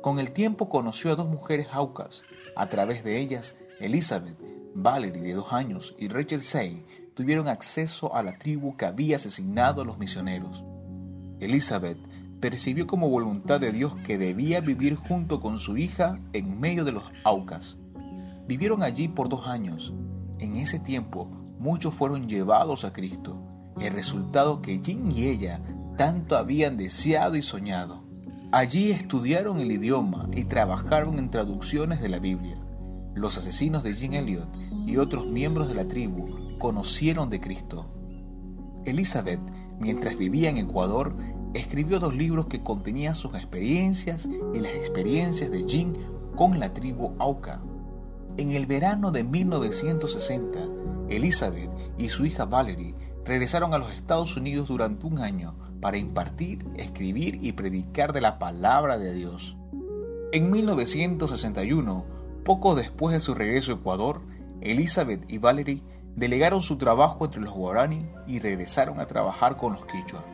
Con 0.00 0.18
el 0.18 0.30
tiempo 0.30 0.68
conoció 0.68 1.12
a 1.12 1.16
dos 1.16 1.28
mujeres 1.28 1.68
aucas. 1.72 2.22
A 2.56 2.68
través 2.68 3.04
de 3.04 3.18
ellas, 3.18 3.56
Elizabeth, 3.80 4.38
Valerie 4.74 5.22
de 5.22 5.34
dos 5.34 5.52
años 5.52 5.94
y 5.98 6.08
Rachel 6.08 6.42
Say 6.42 6.84
tuvieron 7.14 7.48
acceso 7.48 8.14
a 8.14 8.22
la 8.22 8.38
tribu 8.38 8.76
que 8.76 8.86
había 8.86 9.16
asesinado 9.16 9.82
a 9.82 9.84
los 9.84 9.98
misioneros. 9.98 10.64
Elizabeth 11.40 11.98
percibió 12.40 12.86
como 12.86 13.08
voluntad 13.08 13.60
de 13.60 13.72
Dios 13.72 13.94
que 14.06 14.18
debía 14.18 14.60
vivir 14.60 14.94
junto 14.94 15.40
con 15.40 15.58
su 15.58 15.76
hija 15.76 16.18
en 16.32 16.60
medio 16.60 16.84
de 16.84 16.92
los 16.92 17.04
Aucas. 17.24 17.76
Vivieron 18.46 18.82
allí 18.82 19.08
por 19.08 19.28
dos 19.28 19.46
años. 19.46 19.92
En 20.38 20.56
ese 20.56 20.78
tiempo, 20.78 21.26
muchos 21.58 21.94
fueron 21.94 22.28
llevados 22.28 22.84
a 22.84 22.92
Cristo, 22.92 23.42
el 23.80 23.92
resultado 23.92 24.62
que 24.62 24.80
Jim 24.82 25.10
y 25.10 25.26
ella 25.26 25.60
tanto 25.96 26.36
habían 26.36 26.76
deseado 26.76 27.36
y 27.36 27.42
soñado. 27.42 28.04
Allí 28.52 28.92
estudiaron 28.92 29.60
el 29.60 29.70
idioma 29.72 30.28
y 30.32 30.44
trabajaron 30.44 31.18
en 31.18 31.30
traducciones 31.30 32.00
de 32.00 32.08
la 32.08 32.18
Biblia. 32.18 32.57
Los 33.18 33.36
asesinos 33.36 33.82
de 33.82 33.94
Jim 33.94 34.12
Elliot 34.12 34.48
y 34.86 34.96
otros 34.96 35.26
miembros 35.26 35.66
de 35.66 35.74
la 35.74 35.88
tribu 35.88 36.56
conocieron 36.56 37.28
de 37.28 37.40
Cristo. 37.40 37.86
Elizabeth, 38.84 39.40
mientras 39.80 40.16
vivía 40.16 40.50
en 40.50 40.58
Ecuador, 40.58 41.16
escribió 41.52 41.98
dos 41.98 42.14
libros 42.14 42.46
que 42.46 42.62
contenían 42.62 43.16
sus 43.16 43.34
experiencias 43.34 44.28
y 44.54 44.60
las 44.60 44.70
experiencias 44.72 45.50
de 45.50 45.64
Jim 45.64 45.94
con 46.36 46.60
la 46.60 46.72
tribu 46.72 47.16
Auca. 47.18 47.60
En 48.36 48.52
el 48.52 48.66
verano 48.66 49.10
de 49.10 49.24
1960, 49.24 50.60
Elizabeth 51.08 51.72
y 51.98 52.10
su 52.10 52.24
hija 52.24 52.44
Valerie 52.44 52.94
regresaron 53.24 53.74
a 53.74 53.78
los 53.78 53.90
Estados 53.90 54.36
Unidos 54.36 54.68
durante 54.68 55.08
un 55.08 55.18
año 55.18 55.56
para 55.80 55.96
impartir, 55.96 56.64
escribir 56.76 57.40
y 57.42 57.50
predicar 57.50 58.12
de 58.12 58.20
la 58.20 58.38
palabra 58.38 58.96
de 58.96 59.12
Dios. 59.12 59.56
En 60.30 60.52
1961, 60.52 62.17
poco 62.44 62.74
después 62.74 63.14
de 63.14 63.20
su 63.20 63.34
regreso 63.34 63.72
a 63.72 63.74
Ecuador, 63.76 64.22
Elizabeth 64.60 65.24
y 65.30 65.38
Valerie 65.38 65.82
delegaron 66.16 66.62
su 66.62 66.76
trabajo 66.76 67.24
entre 67.24 67.40
los 67.40 67.52
guaraní 67.52 68.08
y 68.26 68.40
regresaron 68.40 68.98
a 68.98 69.06
trabajar 69.06 69.56
con 69.56 69.74
los 69.74 69.86
quichua. 69.86 70.24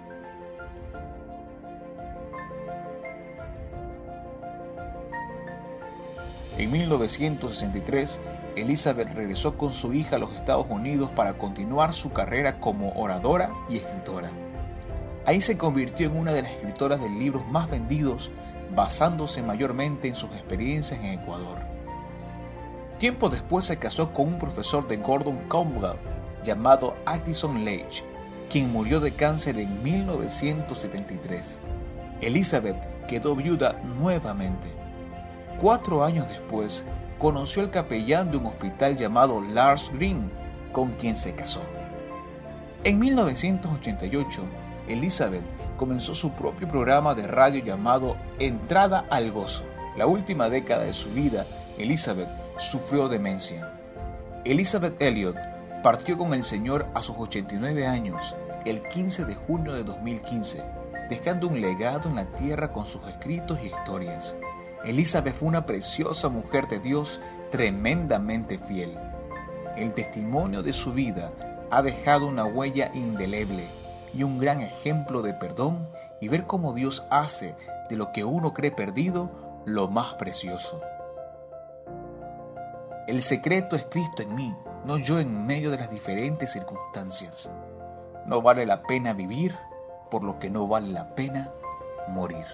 En 6.56 6.70
1963, 6.70 8.20
Elizabeth 8.54 9.12
regresó 9.12 9.58
con 9.58 9.72
su 9.72 9.92
hija 9.92 10.16
a 10.16 10.18
los 10.20 10.32
Estados 10.34 10.66
Unidos 10.70 11.10
para 11.10 11.34
continuar 11.34 11.92
su 11.92 12.12
carrera 12.12 12.60
como 12.60 12.92
oradora 12.92 13.52
y 13.68 13.78
escritora. 13.78 14.30
Ahí 15.26 15.40
se 15.40 15.58
convirtió 15.58 16.06
en 16.06 16.16
una 16.16 16.32
de 16.32 16.42
las 16.42 16.52
escritoras 16.52 17.00
de 17.00 17.10
libros 17.10 17.46
más 17.48 17.68
vendidos, 17.68 18.30
basándose 18.74 19.42
mayormente 19.42 20.06
en 20.06 20.14
sus 20.14 20.30
experiencias 20.30 21.00
en 21.00 21.18
Ecuador. 21.18 21.63
Tiempo 23.04 23.28
después 23.28 23.66
se 23.66 23.76
casó 23.76 24.14
con 24.14 24.28
un 24.28 24.38
profesor 24.38 24.88
de 24.88 24.96
Gordon 24.96 25.36
Conwell 25.46 25.98
llamado 26.42 26.96
Addison 27.04 27.62
Leitch, 27.62 28.02
quien 28.48 28.72
murió 28.72 28.98
de 28.98 29.12
cáncer 29.12 29.58
en 29.58 29.82
1973. 29.82 31.60
Elizabeth 32.22 33.06
quedó 33.06 33.36
viuda 33.36 33.74
nuevamente. 33.98 34.68
Cuatro 35.60 36.02
años 36.02 36.26
después, 36.30 36.86
conoció 37.18 37.60
al 37.60 37.70
capellán 37.70 38.30
de 38.30 38.38
un 38.38 38.46
hospital 38.46 38.96
llamado 38.96 39.38
Lars 39.38 39.90
Green, 39.92 40.30
con 40.72 40.92
quien 40.92 41.14
se 41.14 41.34
casó. 41.34 41.60
En 42.84 42.98
1988, 42.98 44.42
Elizabeth 44.88 45.44
comenzó 45.76 46.14
su 46.14 46.30
propio 46.30 46.66
programa 46.68 47.14
de 47.14 47.26
radio 47.26 47.62
llamado 47.62 48.16
Entrada 48.38 49.04
al 49.10 49.30
Gozo. 49.30 49.64
La 49.94 50.06
última 50.06 50.48
década 50.48 50.84
de 50.84 50.94
su 50.94 51.10
vida, 51.10 51.44
Elizabeth 51.76 52.43
sufrió 52.56 53.08
demencia. 53.08 53.72
Elizabeth 54.44 55.00
Elliot 55.00 55.36
partió 55.82 56.16
con 56.16 56.34
el 56.34 56.42
Señor 56.42 56.86
a 56.94 57.02
sus 57.02 57.16
89 57.18 57.86
años, 57.86 58.36
el 58.64 58.82
15 58.82 59.24
de 59.24 59.34
junio 59.34 59.72
de 59.74 59.84
2015, 59.84 60.62
dejando 61.10 61.48
un 61.48 61.60
legado 61.60 62.08
en 62.08 62.16
la 62.16 62.26
tierra 62.26 62.72
con 62.72 62.86
sus 62.86 63.06
escritos 63.08 63.58
y 63.62 63.66
historias. 63.66 64.36
Elizabeth 64.84 65.34
fue 65.34 65.48
una 65.48 65.66
preciosa 65.66 66.28
mujer 66.28 66.68
de 66.68 66.78
Dios 66.78 67.20
tremendamente 67.50 68.58
fiel. 68.58 68.98
El 69.76 69.92
testimonio 69.92 70.62
de 70.62 70.72
su 70.72 70.92
vida 70.92 71.32
ha 71.70 71.82
dejado 71.82 72.26
una 72.26 72.44
huella 72.44 72.90
indeleble 72.94 73.66
y 74.12 74.22
un 74.22 74.38
gran 74.38 74.60
ejemplo 74.60 75.22
de 75.22 75.34
perdón 75.34 75.88
y 76.20 76.28
ver 76.28 76.44
cómo 76.44 76.72
Dios 76.72 77.04
hace 77.10 77.56
de 77.90 77.96
lo 77.96 78.12
que 78.12 78.24
uno 78.24 78.54
cree 78.54 78.70
perdido 78.70 79.62
lo 79.66 79.88
más 79.88 80.14
precioso. 80.14 80.80
El 83.06 83.22
secreto 83.22 83.76
es 83.76 83.84
Cristo 83.90 84.22
en 84.22 84.34
mí, 84.34 84.54
no 84.86 84.96
yo 84.96 85.20
en 85.20 85.44
medio 85.44 85.70
de 85.70 85.76
las 85.76 85.90
diferentes 85.90 86.52
circunstancias. 86.52 87.50
No 88.26 88.40
vale 88.40 88.64
la 88.64 88.82
pena 88.82 89.12
vivir 89.12 89.54
por 90.10 90.24
lo 90.24 90.38
que 90.38 90.48
no 90.48 90.66
vale 90.66 90.88
la 90.88 91.14
pena 91.14 91.52
morir. 92.08 92.46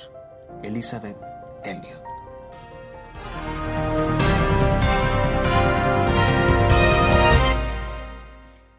Elizabeth 0.65 1.17
Elliot. 1.63 2.03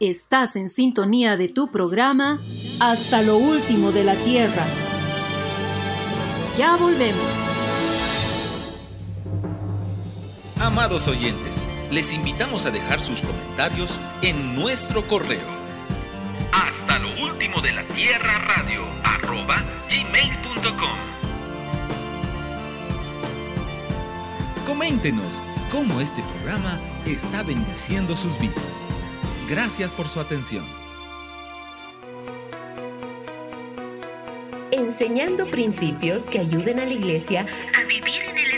Estás 0.01 0.57
en 0.57 0.67
sintonía 0.67 1.37
de 1.37 1.47
tu 1.47 1.69
programa 1.69 2.41
Hasta 2.81 3.21
lo 3.21 3.37
último 3.37 3.91
de 3.93 4.03
la 4.03 4.15
Tierra. 4.15 4.65
Ya 6.57 6.75
volvemos. 6.75 7.70
Amados 10.61 11.07
oyentes, 11.07 11.67
les 11.89 12.13
invitamos 12.13 12.67
a 12.67 12.69
dejar 12.69 13.01
sus 13.01 13.23
comentarios 13.23 13.99
en 14.21 14.53
nuestro 14.53 15.01
correo. 15.07 15.47
Hasta 16.51 16.99
lo 16.99 17.09
último 17.19 17.61
de 17.61 17.71
la 17.71 17.83
Tierra 17.87 18.37
Radio 18.37 18.83
arroba 19.03 19.63
gmail.com. 19.89 20.97
Coméntenos 24.67 25.41
cómo 25.71 25.99
este 25.99 26.21
programa 26.21 26.79
está 27.07 27.41
bendiciendo 27.41 28.15
sus 28.15 28.39
vidas. 28.39 28.85
Gracias 29.49 29.91
por 29.91 30.07
su 30.09 30.19
atención. 30.19 30.63
Enseñando 34.71 35.47
principios 35.47 36.27
que 36.27 36.37
ayuden 36.37 36.79
a 36.79 36.85
la 36.85 36.93
iglesia 36.93 37.47
a 37.75 37.83
vivir 37.85 38.21
en 38.21 38.37
el 38.37 38.51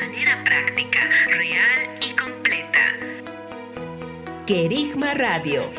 manera 0.00 0.42
práctica, 0.44 1.10
real 1.26 1.98
y 2.00 2.16
completa. 2.16 2.80
Querigma 4.46 5.12
Radio. 5.12 5.70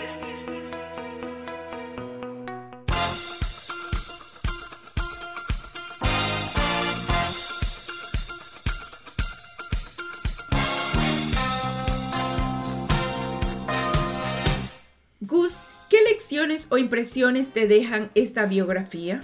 Gus, 15.22 15.56
¿qué 15.90 15.98
lecciones 16.08 16.68
o 16.70 16.78
impresiones 16.78 17.52
te 17.52 17.66
dejan 17.66 18.12
esta 18.14 18.46
biografía? 18.46 19.24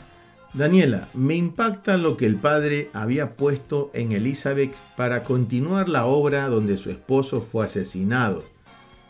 Daniela, 0.54 1.08
me 1.14 1.36
impacta 1.36 1.98
lo 1.98 2.18
que 2.18 2.26
el 2.26 2.38
padre 2.38 2.90
había 2.94 3.36
puesto 3.36 3.92
en 3.94 4.12
Elizabeth 4.14 4.74
para 4.96 5.24
continuar 5.24 5.90
la 5.90 6.06
obra 6.06 6.48
donde 6.50 6.78
su 6.78 6.90
esposo 6.90 7.42
fue 7.42 7.66
asesinado 7.66 8.44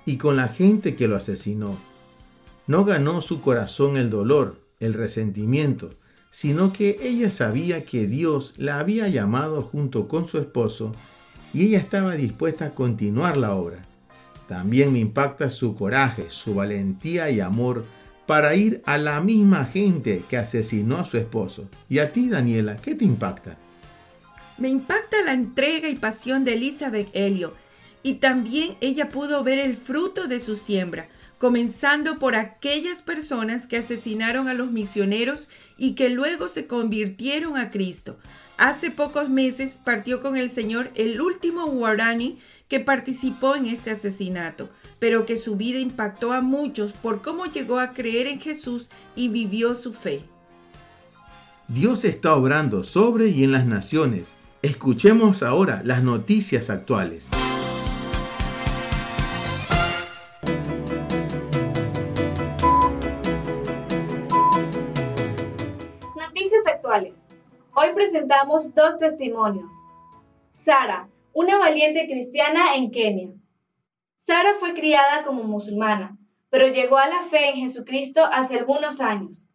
y 0.06 0.18
con 0.18 0.36
la 0.36 0.48
gente 0.48 0.96
que 0.96 1.08
lo 1.08 1.16
asesinó. 1.16 1.78
No 2.66 2.86
ganó 2.86 3.22
su 3.22 3.42
corazón 3.42 3.98
el 3.98 4.10
dolor, 4.10 4.58
el 4.80 4.94
resentimiento, 4.94 5.92
sino 6.32 6.74
que 6.74 6.98
ella 7.02 7.32
sabía 7.32 7.86
que 7.86 8.08
Dios 8.08 8.56
la 8.58 8.80
había 8.80 9.08
llamado 9.08 9.62
junto 9.64 10.08
con 10.08 10.28
su 10.28 10.40
esposo 10.40 10.94
y 11.54 11.68
ella 11.68 11.80
estaba 11.80 12.16
dispuesta 12.16 12.66
a 12.66 12.76
continuar 12.76 13.38
la 13.38 13.54
obra. 13.54 13.86
También 14.48 14.94
me 14.94 15.00
impacta 15.00 15.50
su 15.50 15.76
coraje, 15.76 16.26
su 16.30 16.56
valentía 16.56 17.30
y 17.30 17.40
amor 17.40 17.86
para 18.28 18.56
ir 18.56 18.84
a 18.86 18.98
la 18.98 19.22
misma 19.22 19.66
gente 19.66 20.22
que 20.30 20.38
asesinó 20.38 20.98
a 20.98 21.06
su 21.06 21.18
esposo. 21.18 21.68
¿Y 21.90 22.00
a 22.00 22.12
ti, 22.12 22.30
Daniela, 22.30 22.76
qué 22.76 22.94
te 22.94 23.06
impacta? 23.06 23.58
Me 24.58 24.70
impacta 24.70 25.22
la 25.24 25.34
entrega 25.34 25.90
y 25.90 25.96
pasión 25.96 26.44
de 26.44 26.54
Elizabeth 26.54 27.10
Elliot 27.14 27.56
y 28.04 28.16
también 28.16 28.76
ella 28.82 29.10
pudo 29.10 29.44
ver 29.44 29.60
el 29.60 29.78
fruto 29.78 30.28
de 30.28 30.40
su 30.40 30.56
siembra, 30.56 31.08
comenzando 31.38 32.20
por 32.20 32.36
aquellas 32.36 33.02
personas 33.02 33.66
que 33.66 33.78
asesinaron 33.78 34.48
a 34.48 34.54
los 34.54 34.72
misioneros 34.72 35.48
y 35.78 35.94
que 35.94 36.10
luego 36.10 36.48
se 36.48 36.68
convirtieron 36.68 37.58
a 37.58 37.72
Cristo. 37.72 38.18
Hace 38.58 38.92
pocos 38.92 39.30
meses 39.30 39.80
partió 39.84 40.22
con 40.22 40.36
el 40.36 40.50
Señor 40.50 40.92
el 40.96 41.22
último 41.22 41.68
guarani 41.68 42.40
que 42.68 42.80
participó 42.80 43.56
en 43.56 43.68
este 43.68 43.92
asesinato, 43.92 44.70
pero 45.00 45.26
que 45.26 45.38
su 45.38 45.56
vida 45.56 45.80
impactó 45.80 46.32
a 46.34 46.42
muchos 46.42 46.94
por 46.94 47.22
cómo 47.22 47.46
llegó 47.46 47.80
a 47.80 47.94
creer 47.94 48.28
en 48.28 48.40
Jesús 48.40 48.90
y 49.16 49.30
vivió 49.30 49.76
su 49.76 49.94
fe. 49.94 50.22
Dios 51.68 52.06
está 52.06 52.36
obrando 52.36 52.84
sobre 52.84 53.28
y 53.28 53.44
en 53.44 53.52
las 53.52 53.66
naciones, 53.66 54.38
Escuchemos 54.64 55.44
ahora 55.44 55.82
las 55.86 56.02
noticias 56.02 56.72
actuales. 56.72 57.30
Noticias 66.16 66.66
actuales. 66.66 67.28
Hoy 67.76 67.94
presentamos 67.94 68.74
dos 68.74 68.98
testimonios. 68.98 69.72
Sara, 70.52 71.08
una 71.34 71.60
valiente 71.60 72.08
cristiana 72.08 72.76
en 72.76 72.90
Kenia. 72.90 73.30
Sara 74.28 74.56
fue 74.56 74.74
criada 74.74 75.24
como 75.24 75.44
musulmana, 75.44 76.18
pero 76.50 76.68
llegó 76.68 76.98
a 76.98 77.08
la 77.08 77.22
fe 77.22 77.48
en 77.48 77.62
Jesucristo 77.62 78.26
hace 78.26 78.58
algunos 78.58 79.00
años. 79.00 79.48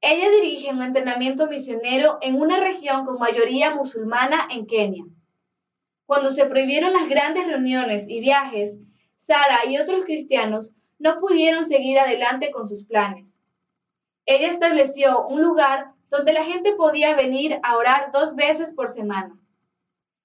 Ella 0.00 0.28
dirige 0.30 0.72
un 0.72 0.82
entrenamiento 0.82 1.46
misionero 1.46 2.18
en 2.20 2.34
una 2.34 2.58
región 2.58 3.06
con 3.06 3.20
mayoría 3.20 3.72
musulmana 3.72 4.48
en 4.50 4.66
Kenia. 4.66 5.04
Cuando 6.06 6.28
se 6.28 6.46
prohibieron 6.46 6.92
las 6.92 7.08
grandes 7.08 7.46
reuniones 7.46 8.08
y 8.08 8.18
viajes, 8.18 8.80
Sara 9.16 9.64
y 9.68 9.78
otros 9.78 10.04
cristianos 10.04 10.74
no 10.98 11.20
pudieron 11.20 11.64
seguir 11.64 11.96
adelante 12.00 12.50
con 12.50 12.66
sus 12.66 12.86
planes. 12.86 13.38
Ella 14.26 14.48
estableció 14.48 15.24
un 15.28 15.40
lugar 15.40 15.92
donde 16.08 16.32
la 16.32 16.42
gente 16.42 16.74
podía 16.74 17.14
venir 17.14 17.60
a 17.62 17.76
orar 17.76 18.10
dos 18.10 18.34
veces 18.34 18.74
por 18.74 18.88
semana. 18.88 19.38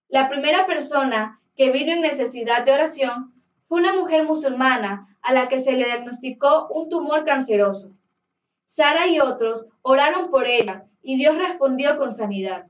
La 0.07 0.27
primera 0.27 0.65
persona 0.65 1.39
que 1.55 1.69
vino 1.69 1.93
en 1.93 2.01
necesidad 2.01 2.65
de 2.65 2.71
oración 2.71 3.34
fue 3.67 3.79
una 3.79 3.93
mujer 3.93 4.23
musulmana 4.23 5.17
a 5.21 5.33
la 5.33 5.47
que 5.47 5.59
se 5.59 5.73
le 5.73 5.85
diagnosticó 5.85 6.67
un 6.69 6.89
tumor 6.89 7.25
canceroso. 7.25 7.95
Sara 8.65 9.07
y 9.07 9.19
otros 9.19 9.69
oraron 9.81 10.29
por 10.29 10.47
ella 10.47 10.85
y 11.01 11.17
Dios 11.17 11.37
respondió 11.37 11.97
con 11.97 12.11
sanidad. 12.11 12.67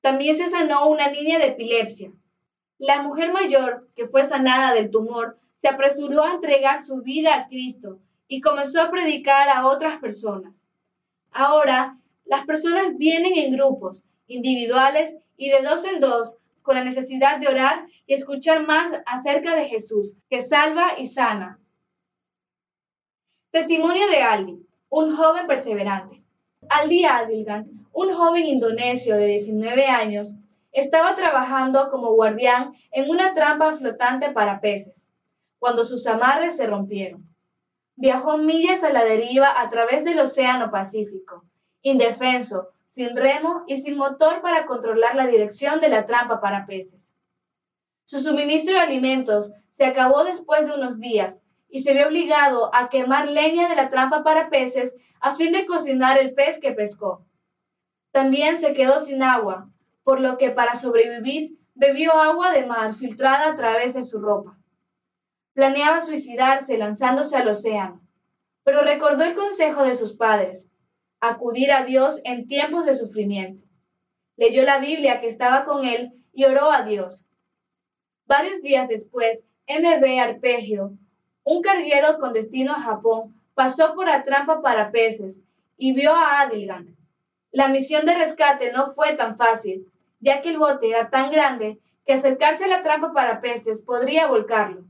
También 0.00 0.36
se 0.36 0.48
sanó 0.48 0.88
una 0.88 1.10
niña 1.10 1.38
de 1.38 1.48
epilepsia. 1.48 2.12
La 2.78 3.02
mujer 3.02 3.32
mayor, 3.32 3.88
que 3.96 4.06
fue 4.06 4.22
sanada 4.24 4.72
del 4.72 4.90
tumor, 4.90 5.38
se 5.54 5.68
apresuró 5.68 6.22
a 6.22 6.34
entregar 6.34 6.80
su 6.80 7.02
vida 7.02 7.34
a 7.34 7.48
Cristo 7.48 7.98
y 8.28 8.40
comenzó 8.40 8.80
a 8.80 8.90
predicar 8.90 9.48
a 9.48 9.66
otras 9.66 9.98
personas. 9.98 10.68
Ahora, 11.32 11.98
las 12.24 12.46
personas 12.46 12.96
vienen 12.96 13.32
en 13.36 13.52
grupos, 13.52 14.08
individuales 14.28 15.16
y 15.36 15.48
de 15.48 15.62
dos 15.62 15.84
en 15.84 16.00
dos, 16.00 16.38
con 16.68 16.76
la 16.76 16.84
necesidad 16.84 17.40
de 17.40 17.48
orar 17.48 17.86
y 18.04 18.12
escuchar 18.12 18.66
más 18.66 18.92
acerca 19.06 19.56
de 19.56 19.64
Jesús, 19.64 20.18
que 20.28 20.42
salva 20.42 20.98
y 20.98 21.06
sana. 21.06 21.58
Testimonio 23.50 24.06
de 24.06 24.20
Aldi 24.20 24.68
un 24.90 25.16
joven 25.16 25.46
perseverante. 25.46 26.22
Aldi 26.68 27.06
Adilgan, 27.06 27.86
un 27.94 28.12
joven 28.12 28.44
indonesio 28.44 29.16
de 29.16 29.28
19 29.28 29.86
años, 29.86 30.36
estaba 30.72 31.14
trabajando 31.14 31.88
como 31.88 32.12
guardián 32.12 32.74
en 32.92 33.08
una 33.08 33.32
trampa 33.32 33.72
flotante 33.72 34.30
para 34.30 34.60
peces, 34.60 35.08
cuando 35.58 35.84
sus 35.84 36.06
amarres 36.06 36.58
se 36.58 36.66
rompieron. 36.66 37.26
Viajó 37.96 38.36
millas 38.36 38.84
a 38.84 38.92
la 38.92 39.04
deriva 39.04 39.58
a 39.58 39.70
través 39.70 40.04
del 40.04 40.18
Océano 40.18 40.70
Pacífico, 40.70 41.44
indefenso, 41.80 42.68
sin 42.88 43.14
remo 43.14 43.64
y 43.66 43.76
sin 43.76 43.98
motor 43.98 44.40
para 44.40 44.64
controlar 44.64 45.14
la 45.14 45.26
dirección 45.26 45.78
de 45.78 45.90
la 45.90 46.06
trampa 46.06 46.40
para 46.40 46.64
peces. 46.64 47.14
Su 48.04 48.22
suministro 48.22 48.72
de 48.72 48.80
alimentos 48.80 49.52
se 49.68 49.84
acabó 49.84 50.24
después 50.24 50.66
de 50.66 50.72
unos 50.72 50.98
días 50.98 51.42
y 51.68 51.80
se 51.80 51.92
vio 51.92 52.08
obligado 52.08 52.74
a 52.74 52.88
quemar 52.88 53.28
leña 53.28 53.68
de 53.68 53.76
la 53.76 53.90
trampa 53.90 54.24
para 54.24 54.48
peces 54.48 54.94
a 55.20 55.34
fin 55.34 55.52
de 55.52 55.66
cocinar 55.66 56.18
el 56.18 56.32
pez 56.32 56.58
que 56.60 56.72
pescó. 56.72 57.26
También 58.10 58.56
se 58.56 58.72
quedó 58.72 59.00
sin 59.00 59.22
agua, 59.22 59.68
por 60.02 60.18
lo 60.20 60.38
que 60.38 60.50
para 60.50 60.74
sobrevivir 60.74 61.58
bebió 61.74 62.14
agua 62.14 62.52
de 62.52 62.64
mar 62.64 62.94
filtrada 62.94 63.52
a 63.52 63.56
través 63.56 63.92
de 63.92 64.02
su 64.02 64.18
ropa. 64.18 64.56
Planeaba 65.52 66.00
suicidarse 66.00 66.78
lanzándose 66.78 67.36
al 67.36 67.48
océano, 67.48 68.00
pero 68.64 68.80
recordó 68.80 69.24
el 69.24 69.34
consejo 69.34 69.84
de 69.84 69.94
sus 69.94 70.14
padres, 70.14 70.67
acudir 71.20 71.72
a 71.72 71.84
Dios 71.84 72.20
en 72.24 72.46
tiempos 72.46 72.86
de 72.86 72.94
sufrimiento. 72.94 73.64
Leyó 74.36 74.62
la 74.62 74.78
Biblia 74.78 75.20
que 75.20 75.26
estaba 75.26 75.64
con 75.64 75.84
él 75.84 76.12
y 76.32 76.44
oró 76.44 76.70
a 76.70 76.82
Dios. 76.82 77.28
Varios 78.26 78.62
días 78.62 78.88
después, 78.88 79.48
M.B. 79.66 80.20
Arpegio, 80.20 80.92
un 81.44 81.62
carguero 81.62 82.18
con 82.18 82.32
destino 82.32 82.72
a 82.72 82.80
Japón 82.80 83.34
pasó 83.54 83.94
por 83.94 84.06
la 84.06 84.22
trampa 84.24 84.62
para 84.62 84.92
peces 84.92 85.42
y 85.76 85.92
vio 85.94 86.12
a 86.14 86.42
Adilgan. 86.42 86.96
La 87.50 87.68
misión 87.68 88.04
de 88.04 88.14
rescate 88.14 88.70
no 88.72 88.86
fue 88.86 89.16
tan 89.16 89.36
fácil, 89.36 89.90
ya 90.20 90.42
que 90.42 90.50
el 90.50 90.58
bote 90.58 90.90
era 90.90 91.10
tan 91.10 91.30
grande 91.30 91.78
que 92.04 92.12
acercarse 92.12 92.66
a 92.66 92.68
la 92.68 92.82
trampa 92.82 93.12
para 93.12 93.40
peces 93.40 93.82
podría 93.82 94.26
volcarlo. 94.26 94.84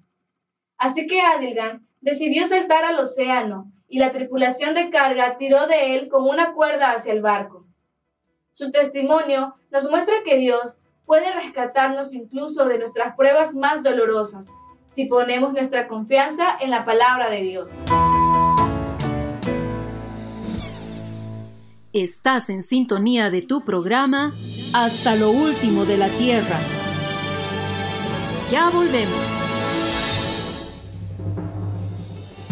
Así 0.77 1.07
que 1.07 1.21
Adilgan 1.21 1.87
decidió 2.01 2.47
saltar 2.47 2.85
al 2.85 2.99
océano 2.99 3.73
y 3.88 3.98
la 3.98 4.12
tripulación 4.12 4.74
de 4.74 4.90
carga 4.90 5.37
tiró 5.37 5.66
de 5.66 5.96
él 5.96 6.09
con 6.09 6.29
una 6.29 6.53
cuerda 6.53 6.92
hacia 6.92 7.12
el 7.12 7.22
barco. 7.22 7.66
Su 8.53 8.70
testimonio 8.70 9.55
nos 9.70 9.90
muestra 9.90 10.14
que 10.24 10.37
Dios 10.37 10.77
puede 11.07 11.33
rescatarnos 11.33 12.14
incluso 12.14 12.66
de 12.66 12.79
nuestras 12.79 13.16
pruebas 13.16 13.55
más 13.55 13.83
dolorosas 13.83 14.48
si 14.88 15.07
ponemos 15.07 15.53
nuestra 15.53 15.88
confianza 15.88 16.57
en 16.61 16.70
la 16.70 16.85
palabra 16.85 17.31
de 17.31 17.42
Dios. 17.42 17.79
Estás 21.92 22.51
en 22.51 22.62
sintonía 22.62 23.31
de 23.31 23.42
tu 23.42 23.64
programa 23.64 24.35
Hasta 24.74 25.16
lo 25.16 25.31
último 25.31 25.85
de 25.87 25.96
la 25.96 26.09
Tierra. 26.09 26.59
Ya 28.51 28.68
volvemos. 28.70 29.42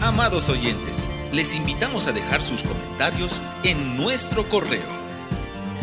Amados 0.00 0.48
oyentes, 0.48 1.10
les 1.36 1.54
invitamos 1.54 2.08
a 2.08 2.12
dejar 2.12 2.40
sus 2.40 2.62
comentarios 2.62 3.42
en 3.62 3.94
nuestro 3.98 4.48
correo. 4.48 4.88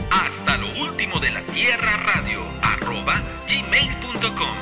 Hasta 0.09 0.57
lo 0.57 0.67
último 0.83 1.19
de 1.19 1.29
la 1.29 1.45
Tierra 1.45 1.95
Radio 1.97 2.41
arroba 2.63 3.21
gmail.com 3.47 4.57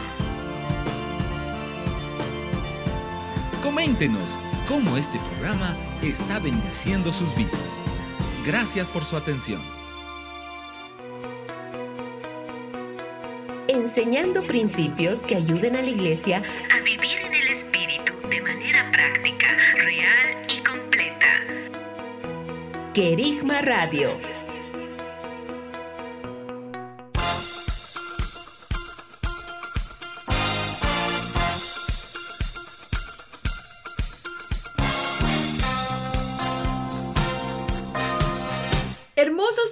Coméntenos 3.63 4.37
cómo 4.67 4.97
este 4.97 5.17
programa 5.19 5.77
está 6.01 6.39
bendiciendo 6.39 7.13
sus 7.13 7.33
vidas. 7.35 7.79
Gracias 8.45 8.89
por 8.89 9.05
su 9.05 9.15
atención. 9.15 9.61
Enseñando 13.69 14.43
principios 14.43 15.23
que 15.23 15.35
ayuden 15.37 15.77
a 15.77 15.81
la 15.81 15.89
iglesia 15.89 16.43
a 16.75 16.81
vivir 16.81 17.17
en 17.17 17.33
el 17.33 17.47
Espíritu 17.47 18.13
de 18.27 18.41
manera 18.41 18.91
práctica, 18.91 19.55
real 19.77 20.45
y. 20.49 20.50
Querigma 22.93 23.61
Radio 23.61 24.17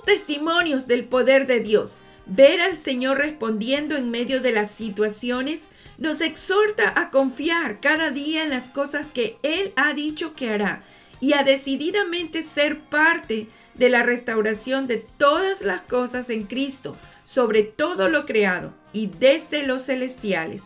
testimonios 0.09 0.87
del 0.87 1.05
poder 1.05 1.45
de 1.45 1.59
Dios. 1.59 1.99
Ver 2.25 2.61
al 2.61 2.77
Señor 2.77 3.19
respondiendo 3.19 3.95
en 3.95 4.09
medio 4.09 4.41
de 4.41 4.51
las 4.51 4.71
situaciones 4.71 5.69
nos 5.99 6.21
exhorta 6.21 6.99
a 6.99 7.11
confiar 7.11 7.79
cada 7.79 8.09
día 8.09 8.41
en 8.41 8.49
las 8.49 8.69
cosas 8.69 9.05
que 9.13 9.37
Él 9.43 9.71
ha 9.75 9.93
dicho 9.93 10.33
que 10.33 10.49
hará 10.49 10.83
y 11.19 11.33
a 11.33 11.43
decididamente 11.43 12.43
ser 12.43 12.79
parte 12.79 13.47
de 13.73 13.89
la 13.89 14.03
restauración 14.03 14.87
de 14.87 14.97
todas 14.97 15.61
las 15.61 15.81
cosas 15.81 16.29
en 16.29 16.43
Cristo, 16.43 16.95
sobre 17.23 17.63
todo 17.63 18.09
lo 18.09 18.25
creado 18.25 18.73
y 18.93 19.07
desde 19.07 19.63
los 19.63 19.85
celestiales. 19.85 20.63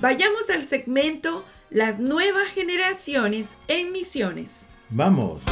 Vayamos 0.00 0.50
al 0.50 0.66
segmento 0.66 1.44
Las 1.70 2.00
nuevas 2.00 2.48
generaciones 2.48 3.46
en 3.68 3.92
misiones. 3.92 4.68
Vamos. 4.88 5.42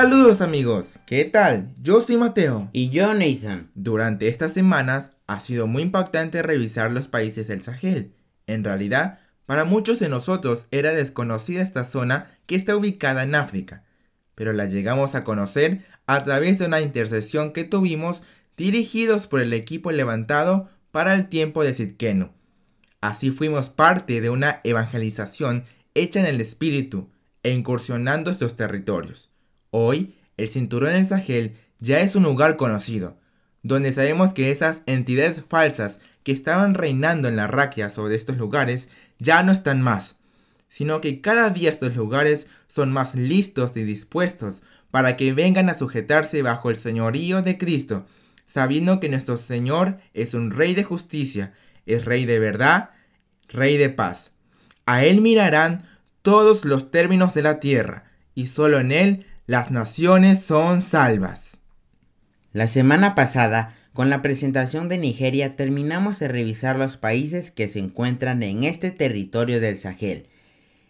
Saludos 0.00 0.42
amigos, 0.42 1.00
¿qué 1.06 1.24
tal? 1.24 1.74
Yo 1.82 2.00
soy 2.00 2.18
Mateo. 2.18 2.70
Y 2.72 2.90
yo 2.90 3.12
Nathan. 3.14 3.72
Durante 3.74 4.28
estas 4.28 4.52
semanas 4.52 5.10
ha 5.26 5.40
sido 5.40 5.66
muy 5.66 5.82
impactante 5.82 6.40
revisar 6.40 6.92
los 6.92 7.08
países 7.08 7.48
del 7.48 7.62
Sahel. 7.62 8.12
En 8.46 8.62
realidad, 8.62 9.18
para 9.44 9.64
muchos 9.64 9.98
de 9.98 10.08
nosotros 10.08 10.68
era 10.70 10.92
desconocida 10.92 11.62
esta 11.62 11.82
zona 11.82 12.30
que 12.46 12.54
está 12.54 12.76
ubicada 12.76 13.24
en 13.24 13.34
África, 13.34 13.82
pero 14.36 14.52
la 14.52 14.66
llegamos 14.66 15.16
a 15.16 15.24
conocer 15.24 15.84
a 16.06 16.22
través 16.22 16.60
de 16.60 16.66
una 16.66 16.80
intercesión 16.80 17.52
que 17.52 17.64
tuvimos 17.64 18.22
dirigidos 18.56 19.26
por 19.26 19.40
el 19.40 19.52
equipo 19.52 19.90
levantado 19.90 20.70
para 20.92 21.16
el 21.16 21.28
tiempo 21.28 21.64
de 21.64 21.74
Sitkenu. 21.74 22.30
Así 23.00 23.32
fuimos 23.32 23.68
parte 23.68 24.20
de 24.20 24.30
una 24.30 24.60
evangelización 24.62 25.64
hecha 25.94 26.20
en 26.20 26.26
el 26.26 26.40
espíritu 26.40 27.10
e 27.42 27.50
incursionando 27.50 28.30
estos 28.30 28.54
territorios. 28.54 29.32
Hoy, 29.70 30.16
el 30.36 30.48
cinturón 30.48 30.92
del 30.92 31.06
Sahel 31.06 31.56
ya 31.78 32.00
es 32.00 32.16
un 32.16 32.22
lugar 32.22 32.56
conocido, 32.56 33.18
donde 33.62 33.92
sabemos 33.92 34.32
que 34.32 34.50
esas 34.50 34.82
entidades 34.86 35.42
falsas 35.46 36.00
que 36.22 36.32
estaban 36.32 36.74
reinando 36.74 37.28
en 37.28 37.36
la 37.36 37.46
raquia 37.46 37.90
sobre 37.90 38.14
estos 38.14 38.36
lugares 38.36 38.88
ya 39.18 39.42
no 39.42 39.52
están 39.52 39.82
más, 39.82 40.16
sino 40.68 41.00
que 41.00 41.20
cada 41.20 41.50
día 41.50 41.70
estos 41.70 41.96
lugares 41.96 42.48
son 42.66 42.92
más 42.92 43.14
listos 43.14 43.76
y 43.76 43.84
dispuestos 43.84 44.62
para 44.90 45.16
que 45.16 45.32
vengan 45.32 45.68
a 45.68 45.78
sujetarse 45.78 46.42
bajo 46.42 46.70
el 46.70 46.76
señorío 46.76 47.42
de 47.42 47.58
Cristo, 47.58 48.06
sabiendo 48.46 49.00
que 49.00 49.08
nuestro 49.08 49.36
Señor 49.36 49.98
es 50.14 50.34
un 50.34 50.50
Rey 50.50 50.74
de 50.74 50.84
justicia, 50.84 51.52
es 51.86 52.04
Rey 52.04 52.24
de 52.24 52.38
verdad, 52.38 52.90
Rey 53.48 53.76
de 53.76 53.90
paz. 53.90 54.30
A 54.86 55.04
Él 55.04 55.20
mirarán 55.20 55.86
todos 56.22 56.64
los 56.64 56.90
términos 56.90 57.34
de 57.34 57.42
la 57.42 57.60
tierra, 57.60 58.04
y 58.34 58.46
solo 58.46 58.78
en 58.78 58.92
Él 58.92 59.26
las 59.48 59.70
naciones 59.70 60.42
son 60.42 60.82
salvas. 60.82 61.56
La 62.52 62.66
semana 62.66 63.14
pasada, 63.14 63.74
con 63.94 64.10
la 64.10 64.20
presentación 64.20 64.90
de 64.90 64.98
Nigeria, 64.98 65.56
terminamos 65.56 66.18
de 66.18 66.28
revisar 66.28 66.76
los 66.76 66.98
países 66.98 67.50
que 67.50 67.66
se 67.66 67.78
encuentran 67.78 68.42
en 68.42 68.64
este 68.64 68.90
territorio 68.90 69.58
del 69.58 69.78
Sahel, 69.78 70.28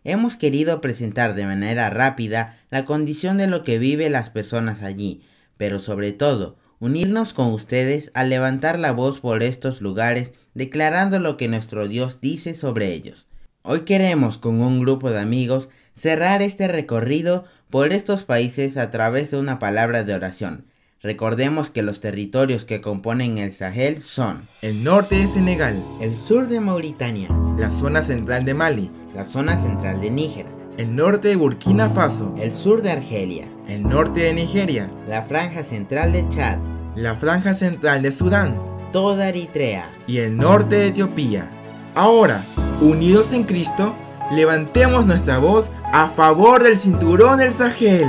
hemos 0.02 0.36
querido 0.36 0.80
presentar 0.80 1.36
de 1.36 1.46
manera 1.46 1.88
rápida 1.88 2.58
la 2.68 2.84
condición 2.84 3.38
de 3.38 3.46
lo 3.46 3.62
que 3.62 3.78
viven 3.78 4.10
las 4.10 4.28
personas 4.28 4.82
allí, 4.82 5.22
pero 5.56 5.78
sobre 5.78 6.10
todo, 6.10 6.56
unirnos 6.80 7.34
con 7.34 7.52
ustedes 7.52 8.10
a 8.14 8.24
levantar 8.24 8.76
la 8.80 8.90
voz 8.90 9.20
por 9.20 9.44
estos 9.44 9.80
lugares, 9.80 10.32
declarando 10.54 11.20
lo 11.20 11.36
que 11.36 11.46
nuestro 11.46 11.86
Dios 11.86 12.20
dice 12.20 12.56
sobre 12.56 12.92
ellos. 12.92 13.28
Hoy 13.62 13.82
queremos 13.82 14.36
con 14.36 14.60
un 14.60 14.80
grupo 14.80 15.12
de 15.12 15.20
amigos 15.20 15.68
cerrar 15.94 16.42
este 16.42 16.68
recorrido 16.68 17.44
por 17.70 17.92
estos 17.92 18.24
países 18.24 18.76
a 18.76 18.90
través 18.90 19.30
de 19.30 19.38
una 19.38 19.58
palabra 19.58 20.04
de 20.04 20.14
oración. 20.14 20.64
Recordemos 21.02 21.70
que 21.70 21.82
los 21.82 22.00
territorios 22.00 22.64
que 22.64 22.80
componen 22.80 23.38
el 23.38 23.52
Sahel 23.52 24.02
son 24.02 24.48
el 24.62 24.82
norte 24.82 25.16
de 25.16 25.28
Senegal, 25.28 25.80
el 26.00 26.16
sur 26.16 26.48
de 26.48 26.60
Mauritania, 26.60 27.28
la 27.56 27.70
zona 27.70 28.02
central 28.02 28.44
de 28.44 28.54
Mali, 28.54 28.90
la 29.14 29.24
zona 29.24 29.56
central 29.56 30.00
de 30.00 30.10
Níger, 30.10 30.46
el 30.76 30.96
norte 30.96 31.28
de 31.28 31.36
Burkina 31.36 31.88
Faso, 31.88 32.34
el 32.40 32.52
sur 32.52 32.82
de 32.82 32.90
Argelia, 32.90 33.48
el 33.68 33.82
norte 33.82 34.20
de 34.20 34.32
Nigeria, 34.32 34.90
la 35.08 35.22
franja 35.22 35.62
central 35.62 36.12
de 36.12 36.28
Chad, 36.28 36.58
la 36.96 37.14
franja 37.14 37.54
central 37.54 38.02
de 38.02 38.10
Sudán, 38.10 38.60
toda 38.92 39.28
Eritrea 39.28 39.88
y 40.06 40.18
el 40.18 40.36
norte 40.36 40.76
de 40.76 40.86
Etiopía. 40.88 41.50
Ahora, 41.94 42.42
unidos 42.80 43.32
en 43.32 43.44
Cristo, 43.44 43.94
levantemos 44.30 45.06
nuestra 45.06 45.38
voz 45.38 45.70
a 45.92 46.08
favor 46.08 46.62
del 46.62 46.76
cinturón 46.76 47.38
del 47.38 47.52
Sahel. 47.52 48.06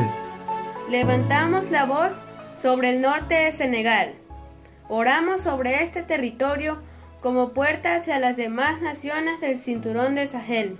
Levantamos 0.89 1.71
la 1.71 1.85
voz 1.85 2.11
sobre 2.61 2.89
el 2.89 3.01
norte 3.01 3.35
de 3.35 3.51
Senegal. 3.51 4.13
Oramos 4.89 5.41
sobre 5.41 5.83
este 5.83 6.01
territorio 6.01 6.77
como 7.21 7.49
puerta 7.49 7.95
hacia 7.95 8.19
las 8.19 8.35
demás 8.35 8.81
naciones 8.81 9.39
del 9.39 9.59
cinturón 9.59 10.15
de 10.15 10.27
Sahel. 10.27 10.77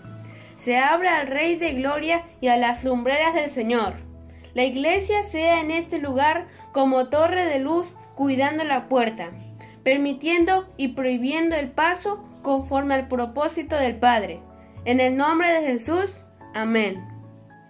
Se 0.58 0.78
abre 0.78 1.08
al 1.08 1.28
Rey 1.28 1.56
de 1.56 1.74
Gloria 1.74 2.24
y 2.42 2.48
a 2.48 2.58
las 2.58 2.84
lumbreras 2.84 3.34
del 3.34 3.50
Señor. 3.50 3.94
La 4.54 4.64
iglesia 4.64 5.24
sea 5.24 5.62
en 5.62 5.72
este 5.72 6.00
lugar 6.00 6.48
como 6.74 7.08
torre 7.08 7.46
de 7.46 7.60
luz 7.60 7.88
cuidando 8.16 8.66
la 8.66 8.90
puerta, 8.90 9.30
permitiendo 9.84 10.68
y 10.76 10.90
prohibiendo 10.90 11.56
el 11.56 11.70
paso 11.70 12.22
conforme 12.42 12.96
al 12.96 13.08
propósito 13.08 13.78
del 13.78 13.96
Padre. 13.96 14.42
En 14.86 15.02
el 15.02 15.18
nombre 15.18 15.52
de 15.52 15.68
Jesús, 15.68 16.24
amén. 16.54 17.04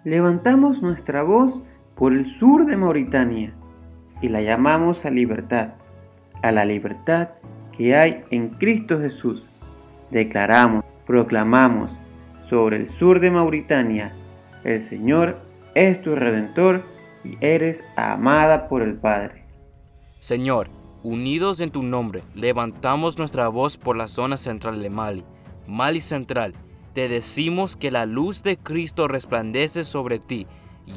Levantamos 0.04 0.82
nuestra 0.82 1.24
voz 1.24 1.64
por 1.96 2.14
el 2.14 2.38
sur 2.38 2.68
de 2.68 2.78
Mauritania 2.78 3.52
y 4.22 4.30
la 4.30 4.42
llamamos 4.42 5.04
a 5.06 5.10
libertad, 5.10 5.70
a 6.44 6.52
la 6.52 6.66
libertad 6.66 7.30
que 7.76 7.96
hay 7.96 8.24
en 8.30 8.50
Cristo 8.50 9.00
Jesús. 9.00 9.44
Declaramos, 10.12 10.86
proclamamos 11.08 11.98
sobre 12.48 12.78
el 12.78 12.90
sur 12.92 13.20
de 13.20 13.32
Mauritania, 13.32 14.14
el 14.64 14.84
Señor 14.84 15.40
es 15.74 16.02
tu 16.02 16.16
redentor 16.16 16.84
y 17.24 17.38
eres 17.42 17.84
amada 17.96 18.68
por 18.70 18.84
el 18.84 18.94
Padre. 18.96 19.46
Señor, 20.20 20.70
unidos 21.02 21.60
en 21.60 21.72
tu 21.72 21.82
nombre, 21.82 22.22
levantamos 22.36 23.18
nuestra 23.18 23.48
voz 23.48 23.78
por 23.78 23.98
la 23.98 24.08
zona 24.08 24.38
central 24.38 24.82
de 24.82 24.90
Mali, 24.92 25.24
Mali 25.68 26.02
Central. 26.02 26.54
Te 27.00 27.08
decimos 27.08 27.78
que 27.78 27.92
la 27.92 28.06
luz 28.06 28.44
de 28.44 28.58
Cristo 28.58 29.08
resplandece 29.08 29.86
sobre 29.86 30.20
ti. 30.20 30.48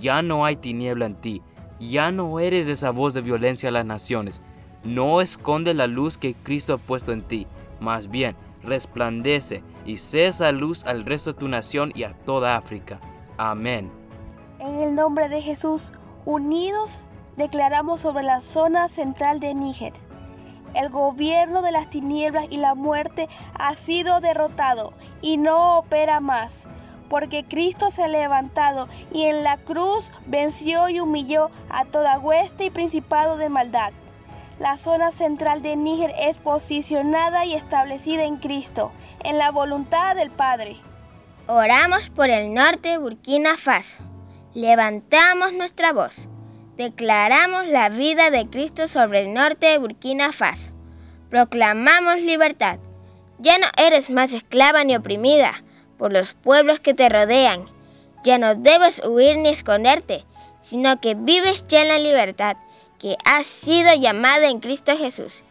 Ya 0.00 0.20
no 0.22 0.44
hay 0.44 0.56
tiniebla 0.56 1.06
en 1.06 1.14
ti. 1.14 1.42
Ya 1.78 2.10
no 2.10 2.40
eres 2.40 2.66
esa 2.66 2.90
voz 2.90 3.14
de 3.14 3.20
violencia 3.20 3.68
a 3.68 3.72
las 3.72 3.86
naciones 3.86 4.42
no 4.84 5.20
esconde 5.20 5.74
la 5.74 5.86
luz 5.86 6.18
que 6.18 6.34
Cristo 6.34 6.74
ha 6.74 6.78
puesto 6.78 7.12
en 7.12 7.22
ti, 7.22 7.46
más 7.80 8.08
bien 8.10 8.36
resplandece 8.62 9.62
y 9.84 9.96
sé 9.96 10.26
esa 10.26 10.52
luz 10.52 10.84
al 10.84 11.04
resto 11.04 11.32
de 11.32 11.38
tu 11.38 11.48
nación 11.48 11.90
y 11.94 12.04
a 12.04 12.14
toda 12.14 12.56
África. 12.56 13.00
Amén. 13.36 13.90
En 14.60 14.76
el 14.76 14.94
nombre 14.94 15.28
de 15.28 15.42
Jesús, 15.42 15.90
unidos, 16.24 17.00
declaramos 17.36 18.02
sobre 18.02 18.22
la 18.22 18.40
zona 18.40 18.88
central 18.88 19.40
de 19.40 19.54
Níger. 19.54 19.92
El 20.74 20.88
gobierno 20.88 21.62
de 21.62 21.72
las 21.72 21.90
tinieblas 21.90 22.46
y 22.50 22.56
la 22.56 22.74
muerte 22.74 23.28
ha 23.54 23.74
sido 23.74 24.20
derrotado 24.20 24.94
y 25.20 25.36
no 25.36 25.78
opera 25.78 26.20
más, 26.20 26.66
porque 27.10 27.44
Cristo 27.44 27.90
se 27.90 28.04
ha 28.04 28.08
levantado 28.08 28.88
y 29.12 29.24
en 29.24 29.42
la 29.42 29.58
cruz 29.58 30.10
venció 30.26 30.88
y 30.88 31.00
humilló 31.00 31.50
a 31.68 31.84
toda 31.84 32.18
hueste 32.18 32.64
y 32.64 32.70
principado 32.70 33.36
de 33.36 33.50
maldad. 33.50 33.92
La 34.58 34.78
zona 34.78 35.10
central 35.10 35.60
de 35.60 35.76
Níger 35.76 36.14
es 36.18 36.38
posicionada 36.38 37.44
y 37.44 37.54
establecida 37.54 38.24
en 38.24 38.36
Cristo, 38.36 38.92
en 39.24 39.36
la 39.36 39.50
voluntad 39.50 40.14
del 40.14 40.30
Padre. 40.30 40.76
Oramos 41.48 42.10
por 42.10 42.30
el 42.30 42.54
norte 42.54 42.96
Burkina 42.96 43.56
Faso. 43.56 43.98
Levantamos 44.54 45.52
nuestra 45.52 45.92
voz. 45.92 46.28
Declaramos 46.76 47.66
la 47.66 47.90
vida 47.90 48.30
de 48.30 48.48
Cristo 48.48 48.88
sobre 48.88 49.20
el 49.20 49.34
norte 49.34 49.66
de 49.66 49.78
Burkina 49.78 50.32
Faso. 50.32 50.70
Proclamamos 51.28 52.22
libertad. 52.22 52.78
Ya 53.38 53.58
no 53.58 53.66
eres 53.76 54.08
más 54.08 54.32
esclava 54.32 54.82
ni 54.82 54.96
oprimida 54.96 55.52
por 55.98 56.14
los 56.14 56.32
pueblos 56.32 56.80
que 56.80 56.94
te 56.94 57.10
rodean. 57.10 57.66
Ya 58.24 58.38
no 58.38 58.54
debes 58.54 59.02
huir 59.04 59.36
ni 59.36 59.50
esconderte, 59.50 60.24
sino 60.62 60.98
que 60.98 61.14
vives 61.14 61.62
ya 61.68 61.82
en 61.82 61.88
la 61.88 61.98
libertad 61.98 62.56
que 62.98 63.18
ha 63.26 63.42
sido 63.42 63.92
llamada 63.94 64.48
en 64.48 64.60
Cristo 64.60 64.96
Jesús. 64.96 65.42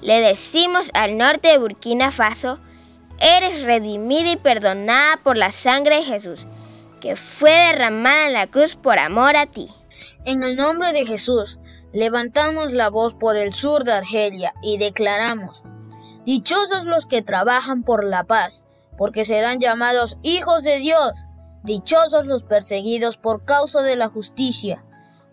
Le 0.00 0.20
decimos 0.22 0.90
al 0.94 1.16
norte 1.16 1.48
de 1.48 1.58
Burkina 1.58 2.10
Faso, 2.10 2.58
eres 3.20 3.62
redimida 3.62 4.32
y 4.32 4.36
perdonada 4.36 5.18
por 5.22 5.36
la 5.36 5.52
sangre 5.52 5.98
de 5.98 6.02
Jesús, 6.02 6.46
que 7.00 7.14
fue 7.14 7.52
derramada 7.52 8.26
en 8.26 8.32
la 8.32 8.46
cruz 8.48 8.74
por 8.74 8.98
amor 8.98 9.36
a 9.36 9.46
ti. 9.46 9.70
En 10.24 10.42
el 10.42 10.56
nombre 10.56 10.92
de 10.92 11.06
Jesús, 11.06 11.58
levantamos 11.92 12.72
la 12.72 12.90
voz 12.90 13.14
por 13.14 13.36
el 13.36 13.52
sur 13.52 13.84
de 13.84 13.92
Argelia 13.92 14.54
y 14.62 14.78
declaramos, 14.78 15.64
Dichosos 16.24 16.84
los 16.84 17.06
que 17.06 17.22
trabajan 17.22 17.82
por 17.82 18.04
la 18.04 18.24
paz, 18.24 18.62
porque 18.96 19.24
serán 19.24 19.60
llamados 19.60 20.16
hijos 20.22 20.62
de 20.62 20.78
Dios. 20.78 21.26
Dichosos 21.62 22.26
los 22.26 22.42
perseguidos 22.42 23.18
por 23.18 23.44
causa 23.44 23.82
de 23.82 23.96
la 23.96 24.08
justicia 24.08 24.84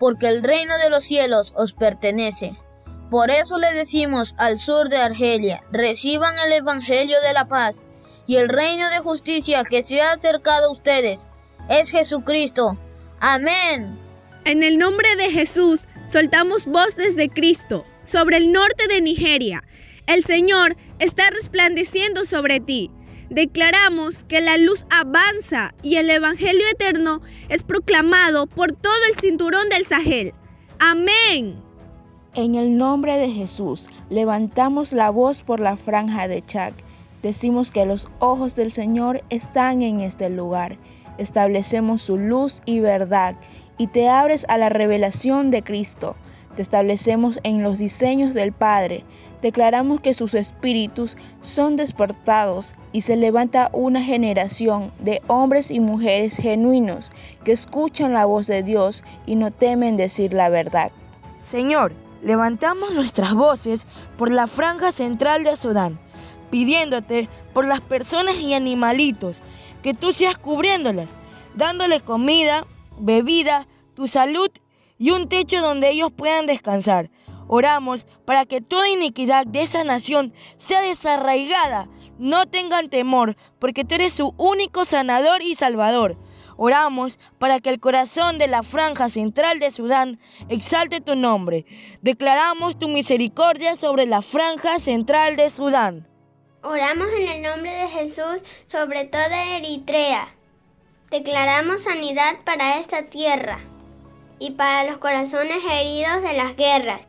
porque 0.02 0.30
el 0.30 0.42
reino 0.42 0.76
de 0.80 0.90
los 0.90 1.04
cielos 1.04 1.54
os 1.56 1.74
pertenece. 1.74 2.58
Por 3.12 3.30
eso 3.30 3.60
le 3.60 3.72
decimos 3.72 4.34
al 4.40 4.58
sur 4.58 4.90
de 4.90 4.98
Argelia, 4.98 5.64
reciban 5.72 6.34
el 6.40 6.54
Evangelio 6.54 7.22
de 7.22 7.34
la 7.34 7.48
paz 7.48 7.86
y 8.26 8.38
el 8.38 8.50
reino 8.50 8.90
de 8.90 8.98
justicia 8.98 9.64
que 9.64 9.84
se 9.84 10.02
ha 10.02 10.14
acercado 10.14 10.70
a 10.70 10.72
ustedes. 10.72 11.28
Es 11.70 11.92
Jesucristo. 11.92 12.80
Amén. 13.20 13.96
En 14.46 14.64
el 14.64 14.78
nombre 14.78 15.16
de 15.16 15.32
Jesús, 15.32 15.88
soltamos 16.08 16.66
voz 16.66 16.96
desde 16.96 17.30
Cristo 17.30 17.86
sobre 18.04 18.38
el 18.38 18.52
norte 18.52 18.88
de 18.88 19.02
Nigeria. 19.02 19.64
El 20.08 20.24
Señor 20.24 20.76
está 21.00 21.30
resplandeciendo 21.30 22.26
sobre 22.26 22.60
ti 22.60 22.92
declaramos 23.32 24.26
que 24.26 24.42
la 24.42 24.58
luz 24.58 24.86
avanza 24.90 25.74
y 25.82 25.96
el 25.96 26.10
Evangelio 26.10 26.68
eterno 26.70 27.22
es 27.48 27.64
proclamado 27.64 28.46
por 28.46 28.74
todo 28.74 28.94
el 29.10 29.18
cinturón 29.18 29.70
del 29.70 29.86
Sahel. 29.86 30.34
Amén. 30.80 31.56
En 32.34 32.56
el 32.56 32.78
nombre 32.78 33.18
de 33.18 33.30
Jesús, 33.30 33.88
levantamos 34.10 34.92
la 34.92 35.10
voz 35.10 35.44
por 35.44 35.62
la 35.62 35.78
franja 35.78 36.28
de 36.28 36.46
Chad. 36.46 36.74
Decimos 37.24 37.72
que 37.72 37.86
los 37.86 38.10
ojos 38.20 38.56
del 38.56 38.74
Señor 38.74 39.24
están 39.30 39.82
en 39.82 40.02
este 40.02 40.30
lugar. 40.30 40.78
Establecemos 41.18 42.02
su 42.02 42.18
luz 42.18 42.62
y 42.66 42.82
verdad 42.82 43.38
y 43.82 43.88
te 43.88 44.10
abres 44.10 44.46
a 44.48 44.60
la 44.60 44.70
revelación 44.70 45.50
de 45.50 45.64
Cristo. 45.64 46.16
Te 46.56 46.62
establecemos 46.62 47.40
en 47.42 47.64
los 47.64 47.80
diseños 47.80 48.36
del 48.36 48.52
Padre. 48.52 49.04
declaramos 49.42 50.02
que 50.02 50.14
sus 50.14 50.36
espíritus 50.36 51.18
son 51.42 51.78
despertados 51.78 52.76
y 52.92 53.02
se 53.02 53.18
levanta 53.18 53.72
una 53.74 54.04
generación 54.04 54.92
de 55.00 55.24
hombres 55.26 55.72
y 55.72 55.80
mujeres 55.80 56.36
genuinos 56.36 57.12
que 57.44 57.54
escuchan 57.54 58.14
la 58.14 58.26
voz 58.26 58.46
de 58.46 58.62
Dios 58.62 59.04
y 59.26 59.34
no 59.34 59.50
temen 59.50 59.98
decir 59.98 60.32
la 60.32 60.50
verdad. 60.50 60.92
Señor, 61.42 61.94
levantamos 62.22 62.94
nuestras 62.94 63.34
voces 63.34 63.88
por 64.16 64.30
la 64.30 64.46
franja 64.46 64.92
central 64.92 65.44
de 65.44 65.58
Sudán, 65.58 65.98
pidiéndote 66.52 67.30
por 67.52 67.66
las 67.66 67.82
personas 67.82 68.36
y 68.36 68.54
animalitos, 68.54 69.42
que 69.82 69.96
tú 69.96 70.14
seas 70.14 70.38
cubriéndolas, 70.38 71.16
dándole 71.56 72.00
comida, 72.00 72.68
bebida, 73.00 73.66
tu 74.02 74.08
salud 74.08 74.50
y 74.98 75.12
un 75.12 75.30
techo 75.30 75.62
donde 75.62 75.92
ellos 75.92 76.12
puedan 76.12 76.48
descansar. 76.48 77.12
Oramos 77.48 78.08
para 78.26 78.46
que 78.46 78.60
toda 78.60 78.90
iniquidad 78.90 79.46
de 79.46 79.62
esa 79.62 79.84
nación 79.84 80.34
sea 80.58 80.82
desarraigada. 80.82 81.88
No 82.18 82.48
tengan 82.48 82.90
temor, 82.90 83.38
porque 83.60 83.86
tú 83.86 83.94
eres 83.94 84.14
su 84.14 84.34
único 84.38 84.86
sanador 84.86 85.44
y 85.44 85.54
salvador. 85.54 86.18
Oramos 86.58 87.20
para 87.38 87.60
que 87.60 87.70
el 87.70 87.80
corazón 87.80 88.40
de 88.40 88.48
la 88.48 88.64
franja 88.64 89.08
central 89.08 89.60
de 89.60 89.70
Sudán 89.70 90.20
exalte 90.50 91.00
tu 91.00 91.16
nombre. 91.16 91.68
Declaramos 92.02 92.80
tu 92.80 92.88
misericordia 92.88 93.76
sobre 93.76 94.08
la 94.08 94.24
franja 94.24 94.80
central 94.80 95.36
de 95.36 95.52
Sudán. 95.52 96.08
Oramos 96.64 97.08
en 97.20 97.28
el 97.28 97.42
nombre 97.44 97.72
de 97.72 97.88
Jesús 97.88 98.40
sobre 98.66 99.06
toda 99.06 99.58
Eritrea. 99.58 100.34
Declaramos 101.12 101.84
sanidad 101.84 102.38
para 102.44 102.80
esta 102.80 103.04
tierra 103.04 103.60
y 104.42 104.50
para 104.50 104.84
los 104.86 104.98
corazones 104.98 105.64
heridos 105.70 106.24
de 106.24 106.34
las 106.34 106.56
guerras. 106.56 107.02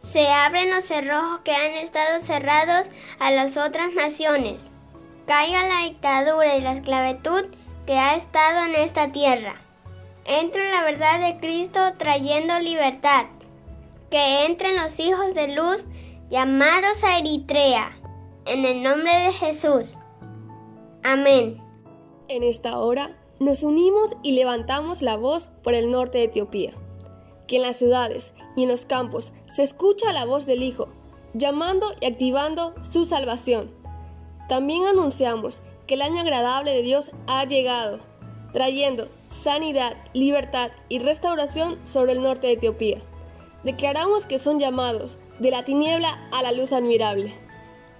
Se 0.00 0.28
abren 0.28 0.70
los 0.70 0.84
cerrojos 0.84 1.38
que 1.44 1.54
han 1.54 1.70
estado 1.74 2.20
cerrados 2.20 2.90
a 3.20 3.30
las 3.30 3.56
otras 3.56 3.94
naciones. 3.94 4.60
Caiga 5.24 5.62
la 5.62 5.84
dictadura 5.84 6.56
y 6.56 6.60
la 6.60 6.72
esclavitud 6.72 7.44
que 7.86 7.96
ha 7.96 8.16
estado 8.16 8.66
en 8.66 8.74
esta 8.74 9.12
tierra. 9.12 9.54
Entre 10.24 10.68
la 10.72 10.82
verdad 10.82 11.20
de 11.20 11.38
Cristo 11.38 11.92
trayendo 11.96 12.58
libertad. 12.58 13.26
Que 14.10 14.44
entren 14.46 14.76
los 14.76 14.98
hijos 14.98 15.34
de 15.34 15.54
luz 15.54 15.84
llamados 16.28 17.04
a 17.04 17.18
Eritrea. 17.18 17.92
En 18.46 18.64
el 18.64 18.82
nombre 18.82 19.16
de 19.16 19.32
Jesús. 19.32 19.96
Amén. 21.04 21.62
En 22.26 22.42
esta 22.42 22.78
hora 22.78 23.12
nos 23.40 23.62
unimos 23.62 24.16
y 24.22 24.32
levantamos 24.32 25.02
la 25.02 25.16
voz 25.16 25.50
por 25.62 25.74
el 25.74 25.90
norte 25.90 26.18
de 26.18 26.24
Etiopía. 26.24 26.72
Que 27.46 27.56
en 27.56 27.62
las 27.62 27.76
ciudades 27.76 28.34
y 28.56 28.64
en 28.64 28.68
los 28.68 28.84
campos 28.84 29.32
se 29.48 29.62
escucha 29.62 30.12
la 30.12 30.24
voz 30.24 30.44
del 30.44 30.62
Hijo, 30.62 30.88
llamando 31.34 31.86
y 32.00 32.06
activando 32.06 32.74
su 32.82 33.04
salvación. 33.04 33.70
También 34.48 34.86
anunciamos 34.86 35.62
que 35.86 35.94
el 35.94 36.02
año 36.02 36.20
agradable 36.20 36.72
de 36.72 36.82
Dios 36.82 37.10
ha 37.26 37.44
llegado, 37.44 38.00
trayendo 38.52 39.08
sanidad, 39.28 39.96
libertad 40.12 40.70
y 40.88 40.98
restauración 40.98 41.78
sobre 41.84 42.12
el 42.12 42.22
norte 42.22 42.48
de 42.48 42.54
Etiopía. 42.54 42.98
Declaramos 43.64 44.26
que 44.26 44.38
son 44.38 44.58
llamados 44.58 45.18
de 45.38 45.50
la 45.50 45.64
tiniebla 45.64 46.28
a 46.32 46.42
la 46.42 46.52
luz 46.52 46.72
admirable. 46.72 47.32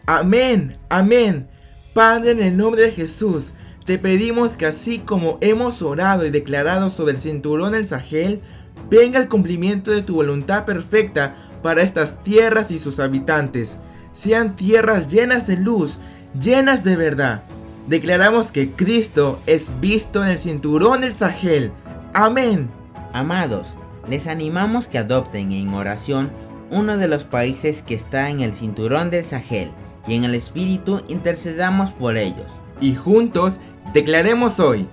Amén, 0.06 0.78
amén. 0.88 1.48
Padre, 1.92 2.30
en 2.32 2.42
el 2.42 2.56
nombre 2.56 2.82
de 2.82 2.92
Jesús, 2.92 3.54
te 3.88 3.98
pedimos 3.98 4.58
que 4.58 4.66
así 4.66 4.98
como 4.98 5.38
hemos 5.40 5.80
orado 5.80 6.26
y 6.26 6.30
declarado 6.30 6.90
sobre 6.90 7.14
el 7.14 7.20
cinturón 7.20 7.72
del 7.72 7.86
Sahel, 7.86 8.42
venga 8.90 9.18
el 9.18 9.30
cumplimiento 9.30 9.90
de 9.90 10.02
tu 10.02 10.16
voluntad 10.16 10.66
perfecta 10.66 11.34
para 11.62 11.80
estas 11.80 12.22
tierras 12.22 12.70
y 12.70 12.78
sus 12.78 13.00
habitantes. 13.00 13.78
Sean 14.12 14.56
tierras 14.56 15.10
llenas 15.10 15.46
de 15.46 15.56
luz, 15.56 15.96
llenas 16.38 16.84
de 16.84 16.96
verdad. 16.96 17.44
Declaramos 17.86 18.52
que 18.52 18.70
Cristo 18.72 19.40
es 19.46 19.72
visto 19.80 20.22
en 20.22 20.32
el 20.32 20.38
cinturón 20.38 21.00
del 21.00 21.14
Sahel. 21.14 21.72
Amén. 22.12 22.68
Amados, 23.14 23.74
les 24.06 24.26
animamos 24.26 24.86
que 24.86 24.98
adopten 24.98 25.50
en 25.50 25.72
oración 25.72 26.30
uno 26.70 26.98
de 26.98 27.08
los 27.08 27.24
países 27.24 27.80
que 27.80 27.94
está 27.94 28.28
en 28.28 28.40
el 28.40 28.52
cinturón 28.52 29.08
del 29.08 29.24
Sahel 29.24 29.70
y 30.06 30.14
en 30.14 30.24
el 30.24 30.34
Espíritu 30.34 31.00
intercedamos 31.08 31.90
por 31.92 32.18
ellos. 32.18 32.48
Y 32.82 32.94
juntos 32.94 33.54
declaremos 33.92 34.60
hoy, 34.60 34.86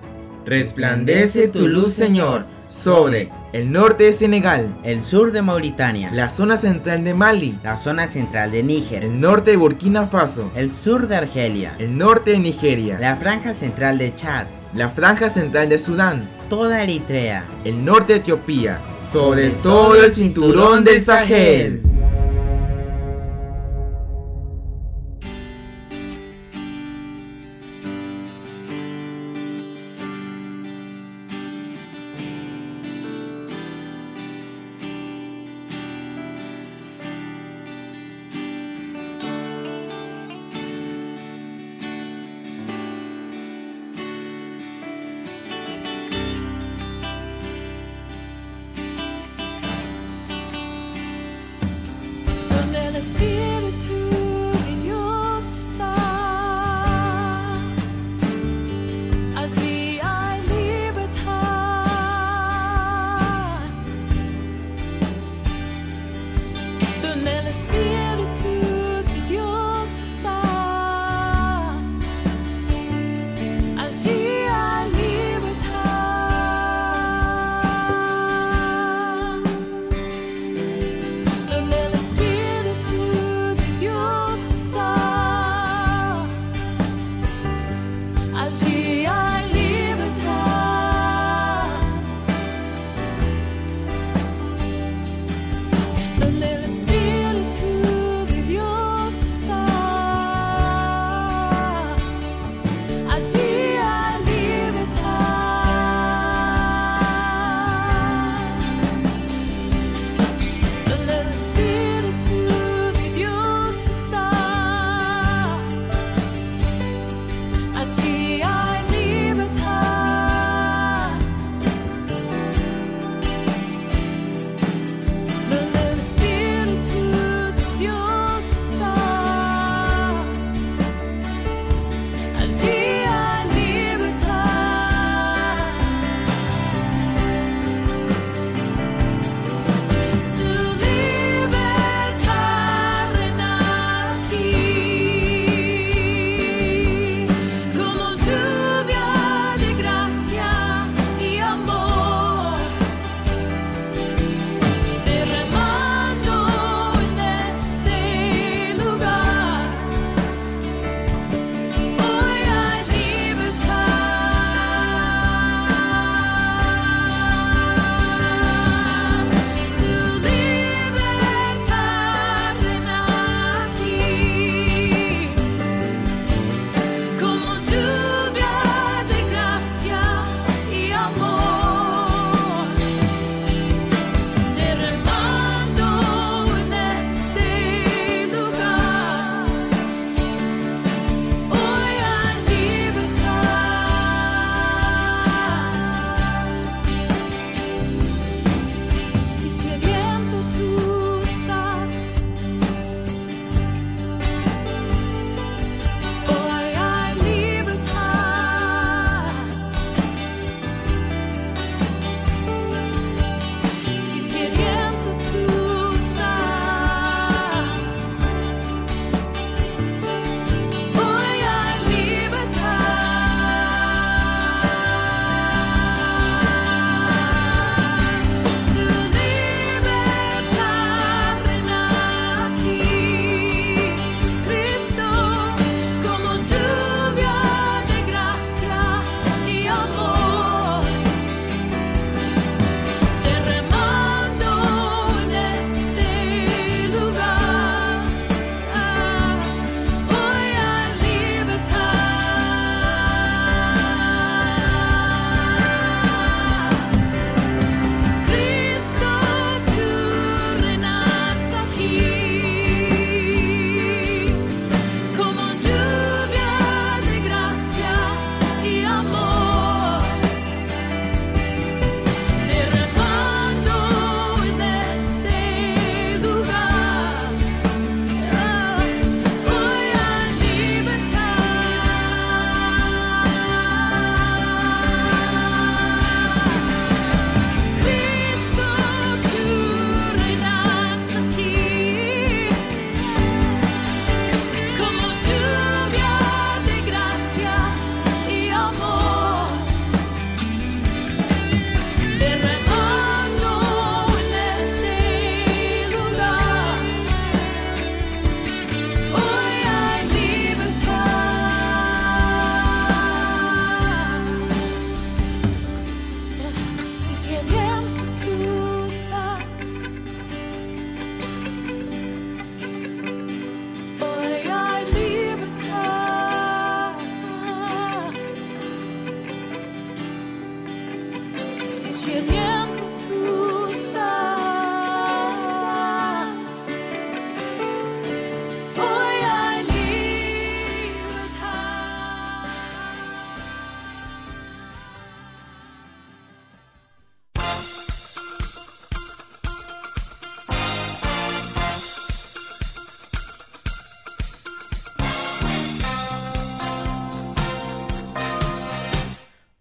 resplandece 0.44 1.48
tu 1.48 1.66
luz 1.66 1.92
Señor 1.92 2.46
sobre 2.68 3.30
el 3.52 3.72
norte 3.72 4.04
de 4.04 4.12
Senegal, 4.12 4.76
el 4.84 5.02
sur 5.02 5.32
de 5.32 5.42
Mauritania, 5.42 6.10
la 6.12 6.28
zona 6.28 6.56
central 6.56 7.04
de 7.04 7.14
Mali, 7.14 7.58
la 7.62 7.76
zona 7.76 8.08
central 8.08 8.50
de 8.50 8.62
Níger, 8.62 9.04
el 9.04 9.20
norte 9.20 9.52
de 9.52 9.56
Burkina 9.56 10.06
Faso, 10.06 10.50
el 10.54 10.70
sur 10.70 11.08
de 11.08 11.16
Argelia, 11.16 11.74
el 11.78 11.96
norte 11.96 12.32
de 12.32 12.38
Nigeria, 12.38 12.98
la 12.98 13.16
franja 13.16 13.54
central 13.54 13.98
de 13.98 14.14
Chad, 14.14 14.46
la 14.74 14.90
franja 14.90 15.30
central 15.30 15.68
de 15.68 15.78
Sudán, 15.78 16.28
toda 16.50 16.82
Eritrea, 16.82 17.44
el 17.64 17.84
norte 17.84 18.14
de 18.14 18.18
Etiopía, 18.18 18.78
sobre 19.12 19.50
todo 19.50 19.94
el 20.02 20.14
cinturón 20.14 20.84
del 20.84 21.04
Sahel. 21.04 21.85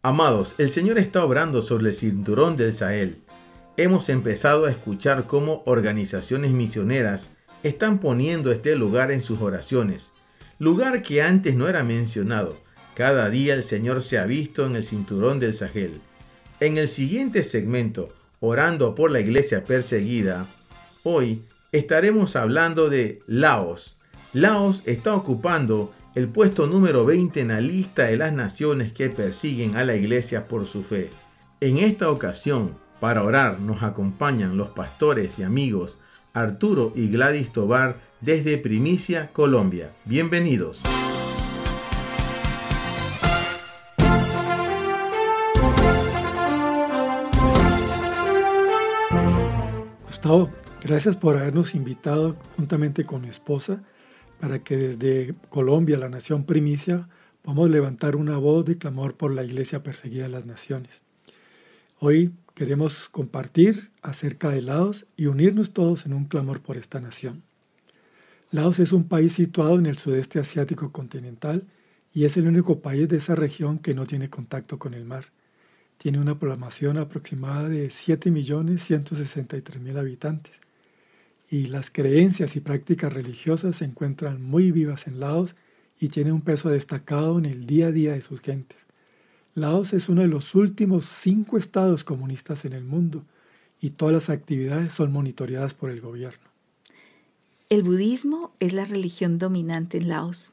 Amados, 0.07 0.53
el 0.59 0.69
Señor 0.69 0.99
está 0.99 1.25
obrando 1.25 1.63
sobre 1.63 1.89
el 1.89 1.95
cinturón 1.95 2.55
del 2.55 2.75
Sahel. 2.75 3.17
Hemos 3.75 4.09
empezado 4.09 4.65
a 4.65 4.69
escuchar 4.69 5.25
cómo 5.25 5.63
organizaciones 5.65 6.51
misioneras 6.51 7.31
están 7.63 7.97
poniendo 7.97 8.51
este 8.51 8.75
lugar 8.75 9.11
en 9.11 9.23
sus 9.23 9.41
oraciones, 9.41 10.11
lugar 10.59 11.01
que 11.01 11.23
antes 11.23 11.55
no 11.55 11.67
era 11.67 11.83
mencionado. 11.83 12.55
Cada 12.93 13.31
día 13.31 13.55
el 13.55 13.63
Señor 13.63 14.03
se 14.03 14.19
ha 14.19 14.27
visto 14.27 14.67
en 14.67 14.75
el 14.75 14.83
cinturón 14.83 15.39
del 15.39 15.55
Sahel. 15.55 15.99
En 16.59 16.77
el 16.77 16.87
siguiente 16.87 17.43
segmento, 17.43 18.09
orando 18.39 18.93
por 18.93 19.09
la 19.09 19.21
iglesia 19.21 19.63
perseguida, 19.63 20.45
hoy 21.01 21.41
estaremos 21.71 22.35
hablando 22.35 22.91
de 22.91 23.23
Laos. 23.25 23.97
Laos 24.33 24.83
está 24.85 25.15
ocupando 25.15 25.91
el 26.15 26.29
puesto 26.29 26.65
número 26.65 27.03
20 27.03 27.41
en 27.41 27.49
la 27.49 27.59
lista 27.59 28.03
de 28.03 28.15
las 28.15 28.31
naciones 28.31 28.93
que 28.93 29.09
persiguen 29.09 29.75
a 29.75 29.83
la 29.83 29.95
iglesia 29.95 30.47
por 30.47 30.65
su 30.65 30.81
fe. 30.81 31.09
En 31.59 31.77
esta 31.77 32.09
ocasión, 32.09 32.77
para 33.01 33.21
orar 33.21 33.59
nos 33.59 33.83
acompañan 33.83 34.55
los 34.55 34.69
pastores 34.69 35.37
y 35.39 35.43
amigos 35.43 35.99
Arturo 36.33 36.93
y 36.95 37.09
Gladys 37.09 37.51
Tobar 37.51 37.97
desde 38.21 38.57
Primicia, 38.57 39.31
Colombia. 39.33 39.91
Bienvenidos. 40.05 40.81
Gustavo, 50.07 50.49
gracias 50.81 51.17
por 51.17 51.37
habernos 51.37 51.75
invitado 51.75 52.37
juntamente 52.55 53.05
con 53.05 53.21
mi 53.21 53.27
esposa 53.27 53.83
para 54.45 54.59
que 54.59 54.77
desde 54.77 55.33
Colombia, 55.49 55.97
la 55.97 56.07
nación 56.07 56.43
primicia, 56.43 57.09
podamos 57.41 57.71
levantar 57.71 58.15
una 58.15 58.37
voz 58.37 58.63
de 58.63 58.77
clamor 58.77 59.15
por 59.15 59.31
la 59.31 59.43
iglesia 59.43 59.81
perseguida 59.81 60.25
de 60.25 60.29
las 60.29 60.45
naciones. 60.45 61.01
Hoy 61.97 62.31
queremos 62.53 63.09
compartir 63.09 63.89
acerca 64.03 64.51
de 64.51 64.61
Laos 64.61 65.07
y 65.17 65.25
unirnos 65.25 65.73
todos 65.73 66.05
en 66.05 66.13
un 66.13 66.25
clamor 66.25 66.61
por 66.61 66.77
esta 66.77 67.01
nación. 67.01 67.41
Laos 68.51 68.77
es 68.77 68.93
un 68.93 69.05
país 69.05 69.33
situado 69.33 69.79
en 69.79 69.87
el 69.87 69.97
sudeste 69.97 70.37
asiático 70.37 70.91
continental 70.91 71.63
y 72.13 72.25
es 72.25 72.37
el 72.37 72.47
único 72.47 72.81
país 72.81 73.09
de 73.09 73.17
esa 73.17 73.33
región 73.33 73.79
que 73.79 73.95
no 73.95 74.05
tiene 74.05 74.29
contacto 74.29 74.77
con 74.77 74.93
el 74.93 75.05
mar. 75.05 75.25
Tiene 75.97 76.19
una 76.19 76.37
población 76.37 76.99
aproximada 76.99 77.67
de 77.67 77.87
7.163.000 77.87 79.97
habitantes 79.97 80.61
y 81.49 81.67
las 81.67 81.91
creencias 81.91 82.55
y 82.55 82.59
prácticas 82.59 83.13
religiosas 83.13 83.77
se 83.77 83.85
encuentran 83.85 84.41
muy 84.41 84.71
vivas 84.71 85.07
en 85.07 85.19
Laos 85.19 85.55
y 85.99 86.09
tienen 86.09 86.33
un 86.33 86.41
peso 86.41 86.69
destacado 86.69 87.37
en 87.37 87.45
el 87.45 87.65
día 87.65 87.87
a 87.87 87.91
día 87.91 88.13
de 88.13 88.21
sus 88.21 88.41
gentes. 88.41 88.79
Laos 89.53 89.93
es 89.93 90.09
uno 90.09 90.21
de 90.21 90.27
los 90.27 90.55
últimos 90.55 91.05
cinco 91.05 91.57
estados 91.57 92.03
comunistas 92.03 92.65
en 92.65 92.73
el 92.73 92.83
mundo 92.83 93.23
y 93.79 93.91
todas 93.91 94.13
las 94.13 94.29
actividades 94.29 94.91
son 94.93 95.13
monitoreadas 95.13 95.73
por 95.73 95.91
el 95.91 96.01
gobierno. 96.01 96.43
El 97.69 97.83
budismo 97.83 98.51
es 98.59 98.73
la 98.73 98.83
religión 98.85 99.39
dominante 99.39 99.97
en 99.97 100.09
Laos. 100.09 100.51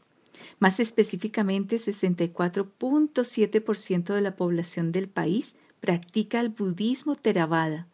Más 0.60 0.78
específicamente, 0.80 1.76
64.7% 1.76 4.14
de 4.14 4.20
la 4.20 4.36
población 4.36 4.92
del 4.92 5.08
país 5.08 5.56
practica 5.80 6.40
el 6.40 6.50
budismo 6.50 7.16
Theravada. 7.16 7.88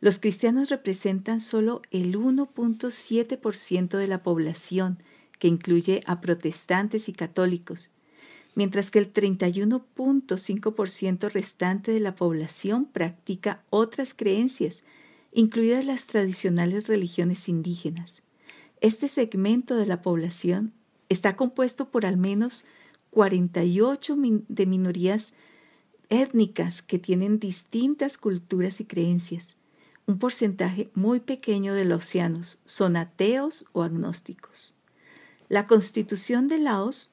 Los 0.00 0.20
cristianos 0.20 0.68
representan 0.68 1.40
solo 1.40 1.82
el 1.90 2.16
1.7% 2.16 3.98
de 3.98 4.06
la 4.06 4.22
población, 4.22 5.02
que 5.40 5.48
incluye 5.48 6.02
a 6.06 6.20
protestantes 6.20 7.08
y 7.08 7.12
católicos, 7.12 7.90
mientras 8.54 8.92
que 8.92 9.00
el 9.00 9.12
31.5% 9.12 11.30
restante 11.30 11.90
de 11.92 11.98
la 12.00 12.14
población 12.14 12.86
practica 12.86 13.64
otras 13.70 14.14
creencias, 14.14 14.84
incluidas 15.32 15.84
las 15.84 16.06
tradicionales 16.06 16.88
religiones 16.88 17.48
indígenas. 17.48 18.22
Este 18.80 19.08
segmento 19.08 19.74
de 19.74 19.86
la 19.86 20.00
población 20.00 20.72
está 21.08 21.34
compuesto 21.34 21.90
por 21.90 22.06
al 22.06 22.16
menos 22.16 22.66
48 23.10 24.16
de 24.48 24.66
minorías 24.66 25.34
étnicas 26.08 26.82
que 26.82 27.00
tienen 27.00 27.38
distintas 27.38 28.16
culturas 28.16 28.80
y 28.80 28.84
creencias. 28.84 29.57
Un 30.08 30.18
porcentaje 30.18 30.88
muy 30.94 31.20
pequeño 31.20 31.74
de 31.74 31.84
los 31.84 31.98
océanos 31.98 32.60
son 32.64 32.96
ateos 32.96 33.66
o 33.74 33.82
agnósticos. 33.82 34.74
La 35.50 35.66
constitución 35.66 36.48
de 36.48 36.58
Laos 36.58 37.10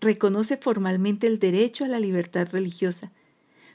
reconoce 0.00 0.56
formalmente 0.56 1.28
el 1.28 1.38
derecho 1.38 1.84
a 1.84 1.88
la 1.88 2.00
libertad 2.00 2.48
religiosa, 2.50 3.12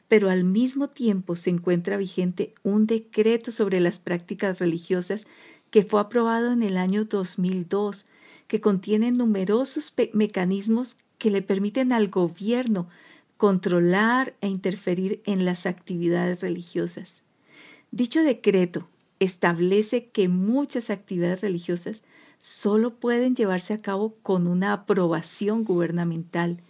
pero 0.09 0.29
al 0.29 0.43
mismo 0.43 0.89
tiempo 0.89 1.37
se 1.37 1.51
encuentra 1.51 1.95
vigente 1.95 2.53
un 2.61 2.85
decreto 2.85 3.51
sobre 3.51 3.79
las 3.79 3.97
prácticas 3.97 4.59
religiosas 4.59 5.25
que 5.69 5.83
fue 5.83 6.01
aprobado 6.01 6.51
en 6.51 6.61
el 6.61 6.75
año 6.75 7.05
2002 7.05 8.07
que 8.47 8.59
contiene 8.59 9.13
numerosos 9.13 9.93
mecanismos 10.11 10.97
que 11.17 11.31
le 11.31 11.41
permiten 11.41 11.93
al 11.93 12.09
gobierno 12.09 12.89
controlar 13.37 14.35
e 14.41 14.49
interferir 14.49 15.21
en 15.23 15.45
las 15.45 15.65
actividades 15.65 16.41
religiosas. 16.41 17.23
Dicho 17.91 18.23
decreto 18.23 18.87
establece 19.19 20.07
que 20.07 20.29
muchas 20.29 20.89
actividades 20.89 21.41
religiosas 21.41 22.03
solo 22.39 22.95
pueden 22.95 23.35
llevarse 23.35 23.73
a 23.73 23.81
cabo 23.81 24.15
con 24.21 24.47
una 24.47 24.73
aprobación 24.73 25.63
gubernamental 25.63 26.61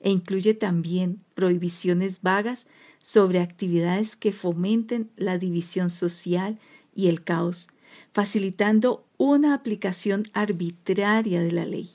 e 0.00 0.10
incluye 0.10 0.54
también 0.54 1.20
prohibiciones 1.34 2.22
vagas 2.22 2.66
sobre 3.02 3.40
actividades 3.40 4.16
que 4.16 4.32
fomenten 4.32 5.10
la 5.16 5.38
división 5.38 5.90
social 5.90 6.58
y 6.94 7.08
el 7.08 7.22
caos, 7.22 7.68
facilitando 8.12 9.04
una 9.18 9.54
aplicación 9.54 10.24
arbitraria 10.32 11.40
de 11.40 11.52
la 11.52 11.66
ley. 11.66 11.90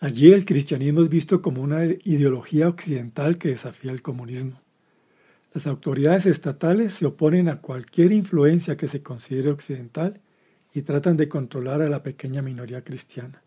Allí 0.00 0.32
el 0.32 0.44
cristianismo 0.44 1.02
es 1.02 1.08
visto 1.08 1.40
como 1.40 1.62
una 1.62 1.84
ideología 1.84 2.68
occidental 2.68 3.38
que 3.38 3.48
desafía 3.48 3.92
el 3.92 4.02
comunismo. 4.02 4.63
Las 5.54 5.68
autoridades 5.68 6.26
estatales 6.26 6.94
se 6.94 7.06
oponen 7.06 7.48
a 7.48 7.60
cualquier 7.60 8.10
influencia 8.10 8.76
que 8.76 8.88
se 8.88 9.04
considere 9.04 9.50
occidental 9.50 10.20
y 10.72 10.82
tratan 10.82 11.16
de 11.16 11.28
controlar 11.28 11.80
a 11.80 11.88
la 11.88 12.02
pequeña 12.02 12.42
minoría 12.42 12.82
cristiana. 12.82 13.40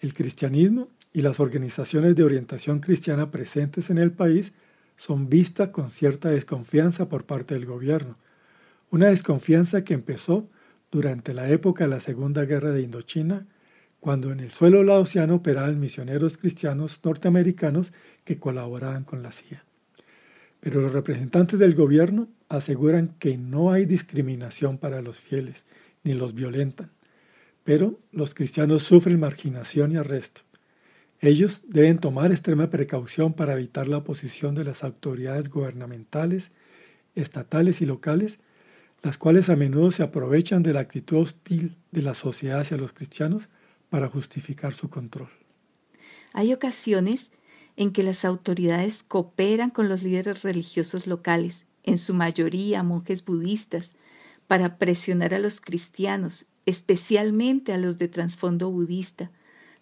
El 0.00 0.12
cristianismo 0.12 0.88
y 1.10 1.22
las 1.22 1.40
organizaciones 1.40 2.16
de 2.16 2.24
orientación 2.24 2.80
cristiana 2.80 3.30
presentes 3.30 3.88
en 3.88 3.96
el 3.96 4.12
país 4.12 4.52
son 4.96 5.30
vistas 5.30 5.70
con 5.70 5.90
cierta 5.90 6.28
desconfianza 6.28 7.08
por 7.08 7.24
parte 7.24 7.54
del 7.54 7.64
gobierno, 7.64 8.18
una 8.90 9.06
desconfianza 9.06 9.84
que 9.84 9.94
empezó 9.94 10.50
durante 10.90 11.32
la 11.32 11.48
época 11.48 11.84
de 11.84 11.90
la 11.90 12.00
Segunda 12.00 12.44
Guerra 12.44 12.72
de 12.72 12.82
Indochina, 12.82 13.46
cuando 14.00 14.32
en 14.32 14.40
el 14.40 14.50
suelo 14.50 14.84
laosiano 14.84 15.36
operaban 15.36 15.80
misioneros 15.80 16.36
cristianos 16.36 17.00
norteamericanos 17.02 17.94
que 18.22 18.38
colaboraban 18.38 19.04
con 19.04 19.22
la 19.22 19.32
CIA. 19.32 19.64
Pero 20.62 20.80
los 20.80 20.94
representantes 20.94 21.58
del 21.58 21.74
gobierno 21.74 22.28
aseguran 22.48 23.14
que 23.18 23.36
no 23.36 23.70
hay 23.70 23.84
discriminación 23.84 24.78
para 24.78 25.02
los 25.02 25.20
fieles, 25.20 25.66
ni 26.04 26.14
los 26.14 26.32
violentan, 26.32 26.90
pero 27.64 28.00
los 28.10 28.34
cristianos 28.34 28.84
sufren 28.84 29.20
marginación 29.20 29.92
y 29.92 29.96
arresto. 29.96 30.40
Ellos 31.20 31.60
deben 31.68 31.98
tomar 31.98 32.32
extrema 32.32 32.70
precaución 32.70 33.34
para 33.34 33.52
evitar 33.52 33.86
la 33.86 33.98
oposición 33.98 34.54
de 34.54 34.64
las 34.64 34.82
autoridades 34.82 35.50
gubernamentales, 35.50 36.50
estatales 37.14 37.82
y 37.82 37.86
locales 37.86 38.38
las 39.02 39.18
cuales 39.18 39.50
a 39.50 39.56
menudo 39.56 39.90
se 39.90 40.02
aprovechan 40.02 40.62
de 40.62 40.72
la 40.72 40.80
actitud 40.80 41.18
hostil 41.18 41.76
de 41.90 42.02
la 42.02 42.14
sociedad 42.14 42.60
hacia 42.60 42.76
los 42.76 42.92
cristianos 42.92 43.48
para 43.90 44.08
justificar 44.08 44.72
su 44.72 44.88
control. 44.88 45.28
Hay 46.32 46.52
ocasiones 46.52 47.32
en 47.76 47.92
que 47.92 48.02
las 48.02 48.24
autoridades 48.24 49.02
cooperan 49.02 49.70
con 49.70 49.88
los 49.88 50.02
líderes 50.02 50.42
religiosos 50.42 51.06
locales, 51.06 51.66
en 51.84 51.98
su 51.98 52.14
mayoría 52.14 52.82
monjes 52.82 53.24
budistas, 53.24 53.96
para 54.46 54.76
presionar 54.76 55.34
a 55.34 55.38
los 55.38 55.60
cristianos, 55.60 56.46
especialmente 56.66 57.72
a 57.72 57.78
los 57.78 57.98
de 57.98 58.08
trasfondo 58.08 58.70
budista, 58.70 59.30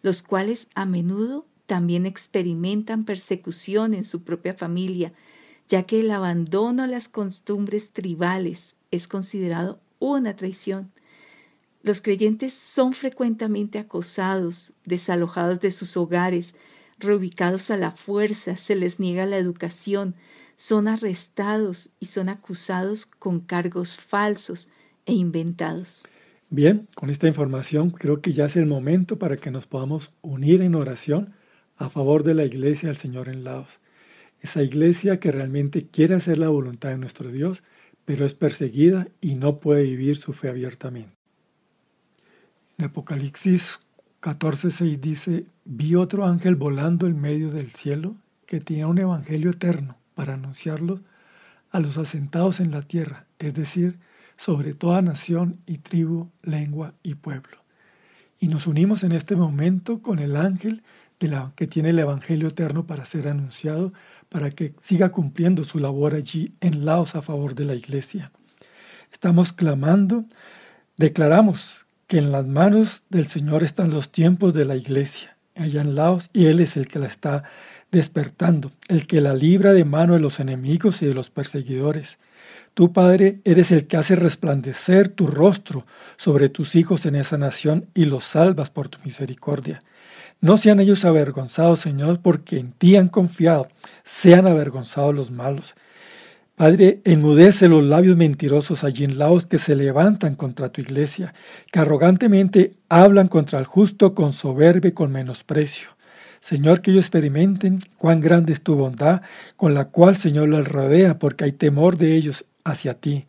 los 0.03 0.23
cuales 0.23 0.69
a 0.75 0.87
menudo 0.87 1.47
también 1.67 2.07
experimentan 2.07 3.05
persecución 3.05 3.95
en 3.95 4.05
su 4.05 4.23
propia 4.23 4.55
familia, 4.55 5.13
ya 5.69 5.85
que 5.85 6.01
el 6.01 6.11
abandono 6.11 6.83
a 6.83 6.87
las 6.87 7.09
costumbres 7.09 7.93
tribales 7.93 8.77
es 8.91 9.07
considerado 9.07 9.81
una 9.99 10.35
traición. 10.35 10.91
Los 11.83 12.01
creyentes 12.01 12.53
son 12.55 12.93
frecuentemente 12.93 13.79
acosados, 13.79 14.73
desalojados 14.85 15.61
de 15.61 15.71
sus 15.71 15.97
hogares, 15.97 16.55
reubicados 17.01 17.71
a 17.71 17.77
la 17.77 17.91
fuerza, 17.91 18.57
se 18.57 18.77
les 18.77 19.01
niega 19.01 19.27
la 19.27 19.39
educación, 19.39 20.15
son 20.57 20.89
arrestados 20.89 21.91
y 21.99 22.07
son 22.07 22.29
acusados 22.29 23.07
con 23.07 23.41
cargos 23.41 23.97
falsos 23.97 24.69
e 25.07 25.15
inventados. 25.15 26.05
Bien, 26.51 26.89
con 26.95 27.11
esta 27.11 27.29
información 27.29 27.91
creo 27.91 28.21
que 28.21 28.33
ya 28.33 28.47
es 28.47 28.57
el 28.57 28.67
momento 28.67 29.19
para 29.19 29.37
que 29.37 29.51
nos 29.51 29.67
podamos 29.67 30.13
unir 30.21 30.63
en 30.63 30.75
oración 30.75 31.35
a 31.77 31.89
favor 31.89 32.25
de 32.25 32.35
la 32.35 32.45
Iglesia 32.45 32.89
del 32.89 32.97
Señor 32.97 33.29
en 33.29 33.45
Laos. 33.45 33.81
Esa 34.41 34.63
iglesia 34.63 35.21
que 35.21 35.33
realmente 35.33 35.87
quiere 35.87 36.15
hacer 36.15 36.39
la 36.39 36.49
voluntad 36.49 36.91
de 36.91 36.99
nuestro 36.99 37.31
Dios, 37.31 37.63
pero 38.05 38.27
es 38.27 38.35
perseguida 38.35 39.09
y 39.21 39.35
no 39.35 39.61
puede 39.61 39.83
vivir 39.83 40.17
su 40.17 40.33
fe 40.33 40.49
abiertamente. 40.49 41.15
En 42.79 42.87
Apocalipsis 42.87 43.81
14:6 44.21 45.01
dice, 45.01 45.47
vi 45.65 45.95
otro 45.95 46.27
ángel 46.27 46.55
volando 46.55 47.07
en 47.07 47.21
medio 47.21 47.51
del 47.51 47.71
cielo 47.71 48.17
que 48.47 48.61
tenía 48.61 48.87
un 48.87 48.99
evangelio 48.99 49.51
eterno 49.51 49.97
para 50.15 50.35
anunciarlo 50.35 51.01
a 51.71 51.81
los 51.81 51.97
asentados 51.99 52.61
en 52.61 52.71
la 52.71 52.83
tierra, 52.83 53.27
es 53.39 53.55
decir, 53.55 53.99
sobre 54.37 54.75
toda 54.75 55.03
nación 55.03 55.61
y 55.67 55.79
tribu, 55.79 56.31
lengua 56.43 56.95
y 57.03 57.15
pueblo. 57.15 57.59
Y 58.39 58.49
nos 58.49 58.67
unimos 58.67 59.05
en 59.05 59.13
este 59.13 59.37
momento 59.37 60.01
con 60.01 60.19
el 60.19 60.37
ángel 60.37 60.83
de 61.21 61.29
la, 61.29 61.53
que 61.55 61.67
tiene 61.67 61.91
el 61.91 61.99
Evangelio 61.99 62.49
eterno 62.49 62.87
para 62.87 63.05
ser 63.05 63.29
anunciado, 63.29 63.93
para 64.29 64.51
que 64.51 64.75
siga 64.81 65.11
cumpliendo 65.11 65.65
su 65.65 65.79
labor 65.79 66.15
allí 66.15 66.55
en 66.61 66.85
Laos 66.85 67.15
a 67.15 67.23
favor 67.23 67.55
de 67.55 67.67
la 67.67 67.75
iglesia. 67.75 68.33
Estamos 69.13 69.53
clamando, 69.53 70.25
declaramos 70.97 71.87
que 72.11 72.19
en 72.19 72.33
las 72.33 72.45
manos 72.45 73.05
del 73.09 73.29
Señor 73.29 73.63
están 73.63 73.91
los 73.91 74.11
tiempos 74.11 74.53
de 74.53 74.65
la 74.65 74.75
iglesia, 74.75 75.37
allá 75.55 75.81
en 75.81 75.95
Laos, 75.95 76.29
y 76.33 76.47
Él 76.47 76.59
es 76.59 76.77
el 76.77 76.89
que 76.89 76.99
la 76.99 77.07
está 77.07 77.45
despertando, 77.93 78.73
el 78.89 79.07
que 79.07 79.21
la 79.21 79.33
libra 79.33 79.73
de 79.73 79.85
mano 79.85 80.15
de 80.15 80.21
los 80.21 80.41
enemigos 80.41 81.03
y 81.03 81.07
de 81.07 81.15
los 81.15 81.31
perseguidores, 81.31 82.19
Tú, 82.75 82.93
Padre, 82.93 83.41
eres 83.45 83.71
el 83.71 83.87
que 83.87 83.97
hace 83.97 84.17
resplandecer 84.17 85.09
tu 85.09 85.29
rostro 85.29 85.87
sobre 86.17 86.49
tus 86.49 86.75
hijos 86.75 87.07
en 87.07 87.15
esa 87.15 87.39
nación 87.39 87.87
y 87.95 88.07
los 88.07 88.25
salvas 88.25 88.71
por 88.71 88.89
tu 88.89 88.99
misericordia. 89.05 89.83
No 90.41 90.57
sean 90.57 90.81
ellos 90.81 91.05
avergonzados, 91.05 91.79
Señor, 91.79 92.21
porque 92.23 92.59
en 92.59 92.73
ti 92.73 92.97
han 92.97 93.09
confiado. 93.09 93.69
Sean 94.03 94.47
avergonzados 94.47 95.15
los 95.15 95.31
malos. 95.31 95.75
Padre, 96.61 97.01
enmudece 97.05 97.69
los 97.69 97.83
labios 97.83 98.19
mentirosos 98.19 98.85
allí 98.85 99.05
en 99.05 99.17
Laos 99.17 99.47
que 99.47 99.57
se 99.57 99.75
levantan 99.75 100.35
contra 100.35 100.69
tu 100.69 100.83
iglesia, 100.83 101.33
que 101.73 101.79
arrogantemente 101.79 102.75
hablan 102.91 103.29
contra 103.29 103.59
el 103.59 103.65
justo 103.65 104.15
con 104.15 104.35
soberbia 104.35 104.91
y 104.91 104.93
con 104.93 105.11
menosprecio. 105.11 105.89
Señor, 106.39 106.83
que 106.83 106.91
ellos 106.91 107.07
experimenten 107.07 107.81
cuán 107.97 108.21
grande 108.21 108.53
es 108.53 108.61
tu 108.61 108.75
bondad, 108.75 109.23
con 109.57 109.73
la 109.73 109.87
cual, 109.87 110.19
Señor, 110.19 110.51
los 110.51 110.69
rodea, 110.69 111.19
porque 111.19 111.45
hay 111.45 111.53
temor 111.53 111.97
de 111.97 112.15
ellos 112.15 112.45
hacia 112.63 112.93
ti. 112.93 113.25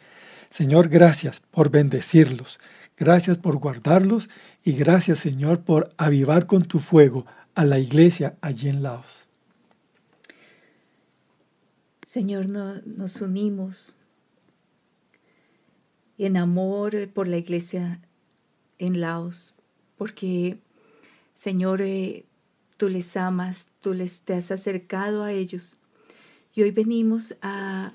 Señor, 0.50 0.90
gracias 0.90 1.42
por 1.52 1.72
bendecirlos, 1.72 2.60
gracias 2.98 3.38
por 3.38 3.60
guardarlos 3.60 4.30
y 4.62 4.74
gracias, 4.74 5.20
Señor, 5.20 5.62
por 5.62 5.94
avivar 5.96 6.48
con 6.48 6.64
tu 6.64 6.80
fuego 6.80 7.26
a 7.56 7.64
la 7.64 7.80
iglesia 7.80 8.36
allí 8.42 8.68
en 8.68 8.84
Laos. 8.84 9.31
Señor, 12.12 12.50
nos 12.50 13.22
unimos 13.22 13.96
en 16.18 16.36
amor 16.36 17.08
por 17.08 17.26
la 17.26 17.38
iglesia 17.38 18.02
en 18.80 19.00
Laos, 19.00 19.56
porque, 19.96 20.58
Señor, 21.34 21.82
eh, 21.82 22.26
tú 22.76 22.90
les 22.90 23.16
amas, 23.16 23.70
tú 23.80 23.94
les 23.94 24.24
te 24.24 24.34
has 24.34 24.52
acercado 24.52 25.24
a 25.24 25.32
ellos. 25.32 25.78
Y 26.54 26.64
hoy 26.64 26.72
venimos 26.72 27.38
a 27.42 27.94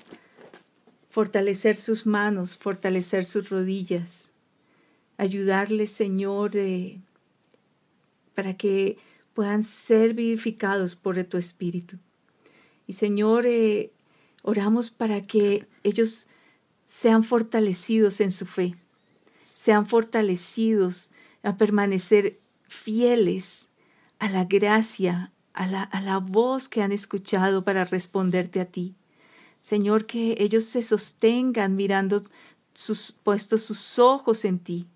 fortalecer 1.11 1.75
sus 1.75 2.07
manos, 2.07 2.57
fortalecer 2.57 3.23
sus 3.23 3.51
rodillas, 3.51 4.31
ayudarles, 5.19 5.91
Señor, 5.91 6.53
para 8.33 8.57
que 8.57 8.97
puedan 9.35 9.61
ser 9.61 10.15
vivificados 10.15 10.95
por 10.95 11.23
tu 11.25 11.37
Espíritu. 11.37 11.99
Y 12.87 12.93
Señor, 12.93 13.45
eh, 13.45 13.91
oramos 14.47 14.91
para 14.91 15.27
que 15.27 15.67
ellos 15.83 16.27
sean 16.85 17.25
fortalecidos 17.25 18.21
en 18.21 18.31
su 18.31 18.45
fe, 18.45 18.77
sean 19.53 19.87
fortalecidos 19.87 21.11
a 21.43 21.57
permanecer 21.57 22.39
fieles 22.63 23.67
a 24.19 24.29
la 24.29 24.45
gracia, 24.45 25.33
a 25.51 25.67
la, 25.67 25.83
a 25.83 25.99
la 25.99 26.19
voz 26.19 26.69
que 26.69 26.81
han 26.81 26.93
escuchado 26.93 27.65
para 27.65 27.83
responderte 27.83 28.61
a 28.61 28.65
ti. 28.65 28.95
Señor, 29.59 30.05
que 30.05 30.37
ellos 30.39 30.63
se 30.63 30.81
sostengan 30.81 31.75
mirando 31.75 32.23
sus 32.73 33.11
puestos 33.11 33.63
sus 33.63 33.99
ojos 33.99 34.45
en 34.45 34.59
ti, 34.59 34.87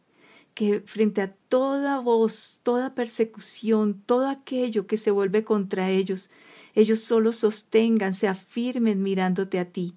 que 0.54 0.80
frente 0.80 1.22
a 1.22 1.34
toda 1.50 2.00
voz, 2.00 2.62
toda 2.64 2.96
persecución, 2.96 4.02
todo 4.06 4.30
aquello 4.30 4.88
que 4.88 4.96
se 4.96 5.12
vuelve 5.12 5.44
contra 5.44 5.90
ellos, 5.90 6.30
ellos 6.76 7.02
solo 7.02 7.34
sostengan, 7.34 8.14
se 8.14 8.28
afirmen 8.28 9.04
mirándote 9.04 9.60
a 9.60 9.66
ti, 9.66 9.94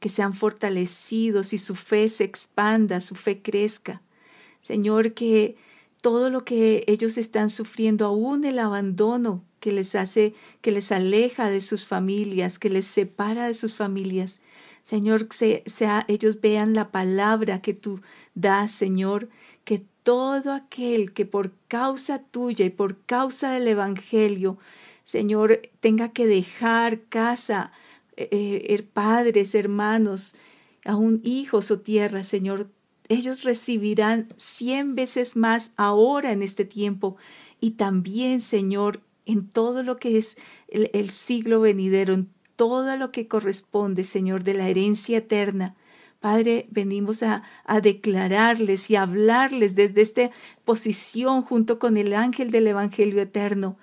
que 0.00 0.08
sean 0.08 0.34
fortalecidos 0.34 1.52
y 1.52 1.58
su 1.58 1.74
fe 1.74 2.08
se 2.08 2.24
expanda, 2.24 3.00
su 3.00 3.14
fe 3.14 3.42
crezca. 3.42 4.02
Señor, 4.60 5.12
que 5.12 5.56
todo 6.00 6.30
lo 6.30 6.44
que 6.44 6.84
ellos 6.86 7.18
están 7.18 7.50
sufriendo, 7.50 8.06
aún 8.06 8.44
el 8.44 8.58
abandono 8.58 9.42
que 9.60 9.72
les 9.72 9.94
hace, 9.94 10.34
que 10.60 10.70
les 10.70 10.92
aleja 10.92 11.50
de 11.50 11.60
sus 11.60 11.86
familias, 11.86 12.58
que 12.58 12.70
les 12.70 12.84
separa 12.84 13.46
de 13.46 13.54
sus 13.54 13.74
familias. 13.74 14.40
Señor, 14.82 15.26
que 15.26 15.64
sea, 15.66 16.04
ellos 16.06 16.40
vean 16.40 16.74
la 16.74 16.92
palabra 16.92 17.60
que 17.60 17.74
tú 17.74 18.00
das, 18.34 18.70
Señor, 18.70 19.28
que 19.64 19.82
todo 20.04 20.52
aquel 20.52 21.12
que 21.12 21.26
por 21.26 21.50
causa 21.66 22.22
tuya 22.22 22.64
y 22.64 22.70
por 22.70 22.96
causa 23.06 23.50
del 23.50 23.66
Evangelio, 23.66 24.58
Señor, 25.06 25.62
tenga 25.78 26.10
que 26.10 26.26
dejar 26.26 27.00
casa, 27.04 27.70
eh, 28.16 28.28
eh 28.30 28.82
padres, 28.82 29.54
hermanos, 29.54 30.34
aún 30.84 31.20
hijos 31.22 31.70
o 31.70 31.78
tierra, 31.78 32.24
Señor, 32.24 32.68
ellos 33.08 33.44
recibirán 33.44 34.28
cien 34.36 34.96
veces 34.96 35.36
más 35.36 35.72
ahora 35.76 36.32
en 36.32 36.42
este 36.42 36.64
tiempo. 36.64 37.16
Y 37.60 37.72
también, 37.72 38.40
Señor, 38.40 39.00
en 39.26 39.48
todo 39.48 39.84
lo 39.84 39.96
que 39.98 40.18
es 40.18 40.36
el, 40.66 41.10
siglo 41.10 41.60
venidero, 41.60 42.14
en 42.14 42.28
todo 42.56 42.96
lo 42.96 43.12
que 43.12 43.28
corresponde, 43.28 44.02
Señor, 44.02 44.42
de 44.42 44.54
la 44.54 44.68
herencia 44.68 45.18
eterna. 45.18 45.76
Padre, 46.18 46.66
venimos 46.70 47.22
a, 47.22 47.44
a, 47.64 47.80
declararles 47.80 48.90
y 48.90 48.96
hablarles 48.96 49.76
desde 49.76 50.02
esta 50.02 50.30
posición 50.64 51.42
junto 51.42 51.78
con 51.78 51.96
el 51.96 52.12
ángel 52.12 52.50
del 52.50 52.66
Evangelio 52.66 53.22
eterno, 53.22 53.76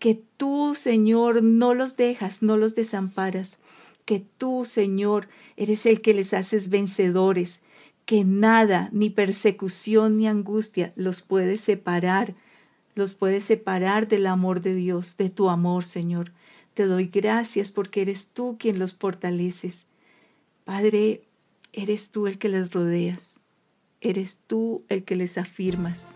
que 0.00 0.20
tú, 0.36 0.74
Señor, 0.74 1.44
no 1.44 1.74
los 1.74 1.96
dejas, 1.96 2.42
no 2.42 2.56
los 2.56 2.74
desamparas, 2.74 3.60
que 4.04 4.24
tú, 4.38 4.64
Señor, 4.64 5.28
eres 5.56 5.86
el 5.86 6.00
que 6.00 6.14
les 6.14 6.34
haces 6.34 6.68
vencedores, 6.68 7.60
que 8.06 8.24
nada, 8.24 8.88
ni 8.90 9.10
persecución 9.10 10.16
ni 10.16 10.26
angustia 10.26 10.92
los 10.96 11.22
puede 11.22 11.56
separar 11.56 12.34
los 12.94 13.14
puedes 13.14 13.44
separar 13.44 14.08
del 14.08 14.26
amor 14.26 14.60
de 14.60 14.74
Dios, 14.74 15.16
de 15.16 15.30
tu 15.30 15.48
amor, 15.48 15.84
Señor. 15.84 16.32
Te 16.74 16.84
doy 16.84 17.06
gracias 17.06 17.70
porque 17.70 18.02
eres 18.02 18.28
tú 18.28 18.56
quien 18.58 18.78
los 18.78 18.94
fortaleces. 18.94 19.86
Padre, 20.64 21.22
eres 21.72 22.10
tú 22.10 22.26
el 22.26 22.38
que 22.38 22.48
les 22.48 22.72
rodeas. 22.72 23.40
Eres 24.00 24.38
tú 24.46 24.84
el 24.88 25.04
que 25.04 25.16
les 25.16 25.38
afirmas. 25.38 26.06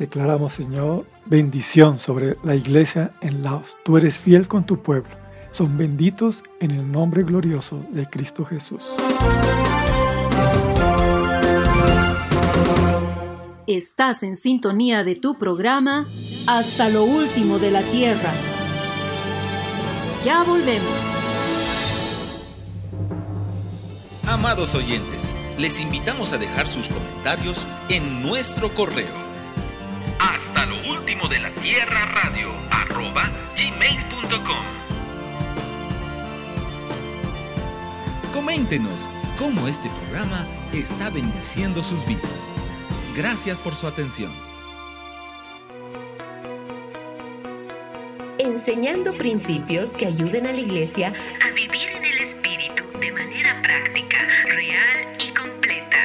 Declaramos, 0.00 0.54
Señor, 0.54 1.06
bendición 1.26 1.98
sobre 1.98 2.38
la 2.42 2.54
iglesia 2.54 3.12
en 3.20 3.42
Laos. 3.42 3.76
Tú 3.84 3.98
eres 3.98 4.18
fiel 4.18 4.48
con 4.48 4.64
tu 4.64 4.80
pueblo. 4.80 5.10
Son 5.52 5.76
benditos 5.76 6.42
en 6.58 6.70
el 6.70 6.90
nombre 6.90 7.22
glorioso 7.22 7.84
de 7.90 8.06
Cristo 8.06 8.46
Jesús. 8.46 8.80
Estás 13.66 14.22
en 14.22 14.36
sintonía 14.36 15.04
de 15.04 15.16
tu 15.16 15.36
programa 15.36 16.08
Hasta 16.46 16.88
lo 16.88 17.04
último 17.04 17.58
de 17.58 17.70
la 17.70 17.82
Tierra. 17.82 18.32
Ya 20.24 20.42
volvemos. 20.44 21.14
Amados 24.26 24.74
oyentes, 24.74 25.36
les 25.58 25.78
invitamos 25.78 26.32
a 26.32 26.38
dejar 26.38 26.68
sus 26.68 26.88
comentarios 26.88 27.66
en 27.90 28.22
nuestro 28.22 28.72
correo. 28.74 29.29
Hasta 30.20 30.66
lo 30.66 30.76
último 30.86 31.28
de 31.28 31.38
la 31.38 31.50
Tierra 31.54 32.04
Radio 32.04 32.50
arroba 32.70 33.30
gmail.com. 33.56 34.64
Coméntenos 38.30 39.08
cómo 39.38 39.66
este 39.66 39.88
programa 39.88 40.46
está 40.74 41.08
bendiciendo 41.08 41.82
sus 41.82 42.04
vidas. 42.04 42.52
Gracias 43.16 43.58
por 43.58 43.74
su 43.74 43.86
atención. 43.86 44.30
Enseñando 48.38 49.14
principios 49.14 49.94
que 49.94 50.04
ayuden 50.04 50.46
a 50.46 50.52
la 50.52 50.60
iglesia 50.60 51.14
a 51.42 51.50
vivir 51.52 51.88
en 51.88 52.04
el 52.04 52.18
Espíritu 52.18 52.84
de 53.00 53.10
manera 53.10 53.62
práctica, 53.62 54.18
real 54.44 55.16
y 55.18 55.32
completa. 55.32 55.98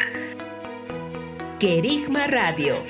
Querigma 1.59 2.28
Radio 2.28 2.82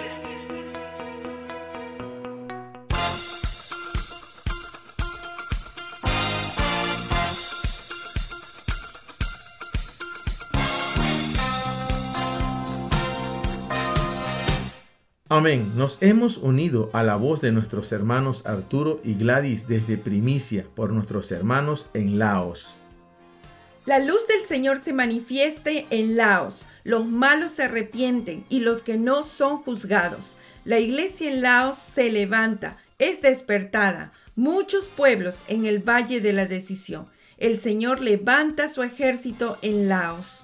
Amén. 15.45 15.73
Nos 15.75 15.99
hemos 16.01 16.37
unido 16.37 16.89
a 16.91 17.03
la 17.03 17.17
voz 17.17 17.39
de 17.39 17.51
nuestros 17.51 17.91
hermanos 17.91 18.47
Arturo 18.47 18.99
y 19.03 19.13
Gladys 19.13 19.67
desde 19.67 19.95
Primicia 19.95 20.65
por 20.73 20.91
nuestros 20.91 21.31
hermanos 21.31 21.87
en 21.93 22.17
Laos. 22.17 22.73
La 23.85 23.99
luz 23.99 24.25
del 24.27 24.47
Señor 24.47 24.81
se 24.81 24.91
manifieste 24.91 25.85
en 25.91 26.17
Laos. 26.17 26.65
Los 26.83 27.05
malos 27.05 27.51
se 27.51 27.61
arrepienten 27.65 28.43
y 28.49 28.61
los 28.61 28.81
que 28.81 28.97
no 28.97 29.21
son 29.21 29.61
juzgados. 29.61 30.35
La 30.63 30.79
iglesia 30.79 31.29
en 31.29 31.43
Laos 31.43 31.77
se 31.77 32.11
levanta, 32.11 32.77
es 32.97 33.21
despertada. 33.21 34.13
Muchos 34.35 34.87
pueblos 34.87 35.43
en 35.47 35.67
el 35.67 35.77
Valle 35.87 36.21
de 36.21 36.33
la 36.33 36.47
Decisión. 36.47 37.05
El 37.37 37.59
Señor 37.59 38.01
levanta 38.01 38.67
su 38.67 38.81
ejército 38.81 39.59
en 39.61 39.89
Laos. 39.89 40.43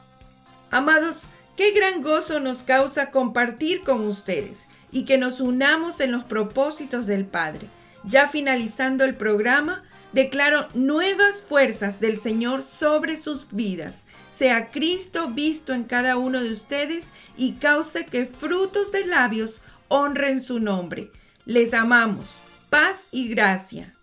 Amados, 0.69 1.23
qué 1.57 1.71
gran 1.71 2.03
gozo 2.03 2.39
nos 2.39 2.61
causa 2.61 3.09
compartir 3.09 3.81
con 3.81 4.05
ustedes 4.05 4.67
y 4.91 5.05
que 5.05 5.17
nos 5.17 5.39
unamos 5.39 5.99
en 5.99 6.11
los 6.11 6.23
propósitos 6.23 7.07
del 7.07 7.25
Padre. 7.25 7.67
Ya 8.03 8.27
finalizando 8.27 9.03
el 9.03 9.15
programa, 9.15 9.83
declaro 10.11 10.67
nuevas 10.73 11.41
fuerzas 11.41 11.99
del 11.99 12.19
Señor 12.19 12.61
sobre 12.61 13.17
sus 13.17 13.47
vidas. 13.51 14.05
Sea 14.35 14.71
Cristo 14.71 15.29
visto 15.29 15.73
en 15.73 15.83
cada 15.83 16.17
uno 16.17 16.41
de 16.41 16.51
ustedes 16.51 17.09
y 17.37 17.53
cause 17.53 18.05
que 18.05 18.25
frutos 18.25 18.91
de 18.91 19.05
labios 19.05 19.61
honren 19.87 20.41
su 20.41 20.59
nombre. 20.59 21.11
Les 21.45 21.73
amamos. 21.73 22.27
Paz 22.69 23.07
y 23.11 23.27
gracia. 23.27 23.93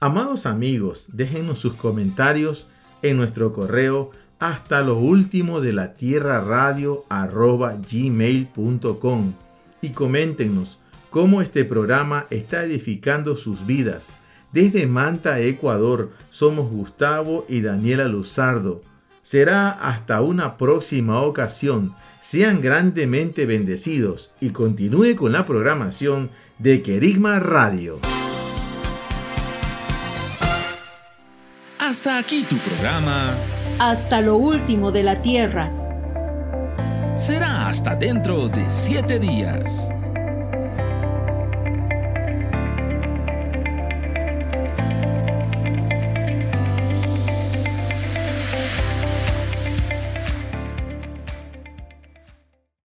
Amados 0.00 0.46
amigos, 0.46 1.06
déjenos 1.08 1.60
sus 1.60 1.74
comentarios 1.74 2.66
en 3.02 3.16
nuestro 3.16 3.52
correo 3.52 4.10
hasta 4.38 4.82
lo 4.82 4.96
último 4.98 5.60
de 5.60 5.72
la 5.72 5.94
tierra 5.94 6.40
radio 6.40 7.04
arroba 7.08 7.74
gmail.com 7.74 9.47
y 9.80 9.90
coméntenos 9.90 10.78
cómo 11.10 11.42
este 11.42 11.64
programa 11.64 12.26
está 12.30 12.64
edificando 12.64 13.36
sus 13.36 13.66
vidas. 13.66 14.08
Desde 14.52 14.86
Manta, 14.86 15.40
Ecuador, 15.40 16.10
somos 16.30 16.70
Gustavo 16.70 17.44
y 17.48 17.60
Daniela 17.60 18.04
Luzardo. 18.04 18.82
Será 19.22 19.70
hasta 19.70 20.22
una 20.22 20.56
próxima 20.56 21.20
ocasión. 21.20 21.94
Sean 22.22 22.62
grandemente 22.62 23.44
bendecidos 23.44 24.30
y 24.40 24.50
continúe 24.50 25.16
con 25.16 25.32
la 25.32 25.44
programación 25.44 26.30
de 26.58 26.82
Querigma 26.82 27.38
Radio. 27.38 27.98
Hasta 31.78 32.18
aquí 32.18 32.44
tu 32.48 32.56
programa. 32.56 33.34
Hasta 33.78 34.20
lo 34.20 34.36
último 34.36 34.92
de 34.92 35.02
la 35.02 35.22
tierra. 35.22 35.87
Será 37.18 37.66
hasta 37.66 37.96
dentro 37.96 38.48
de 38.48 38.70
siete 38.70 39.18
días. 39.18 39.90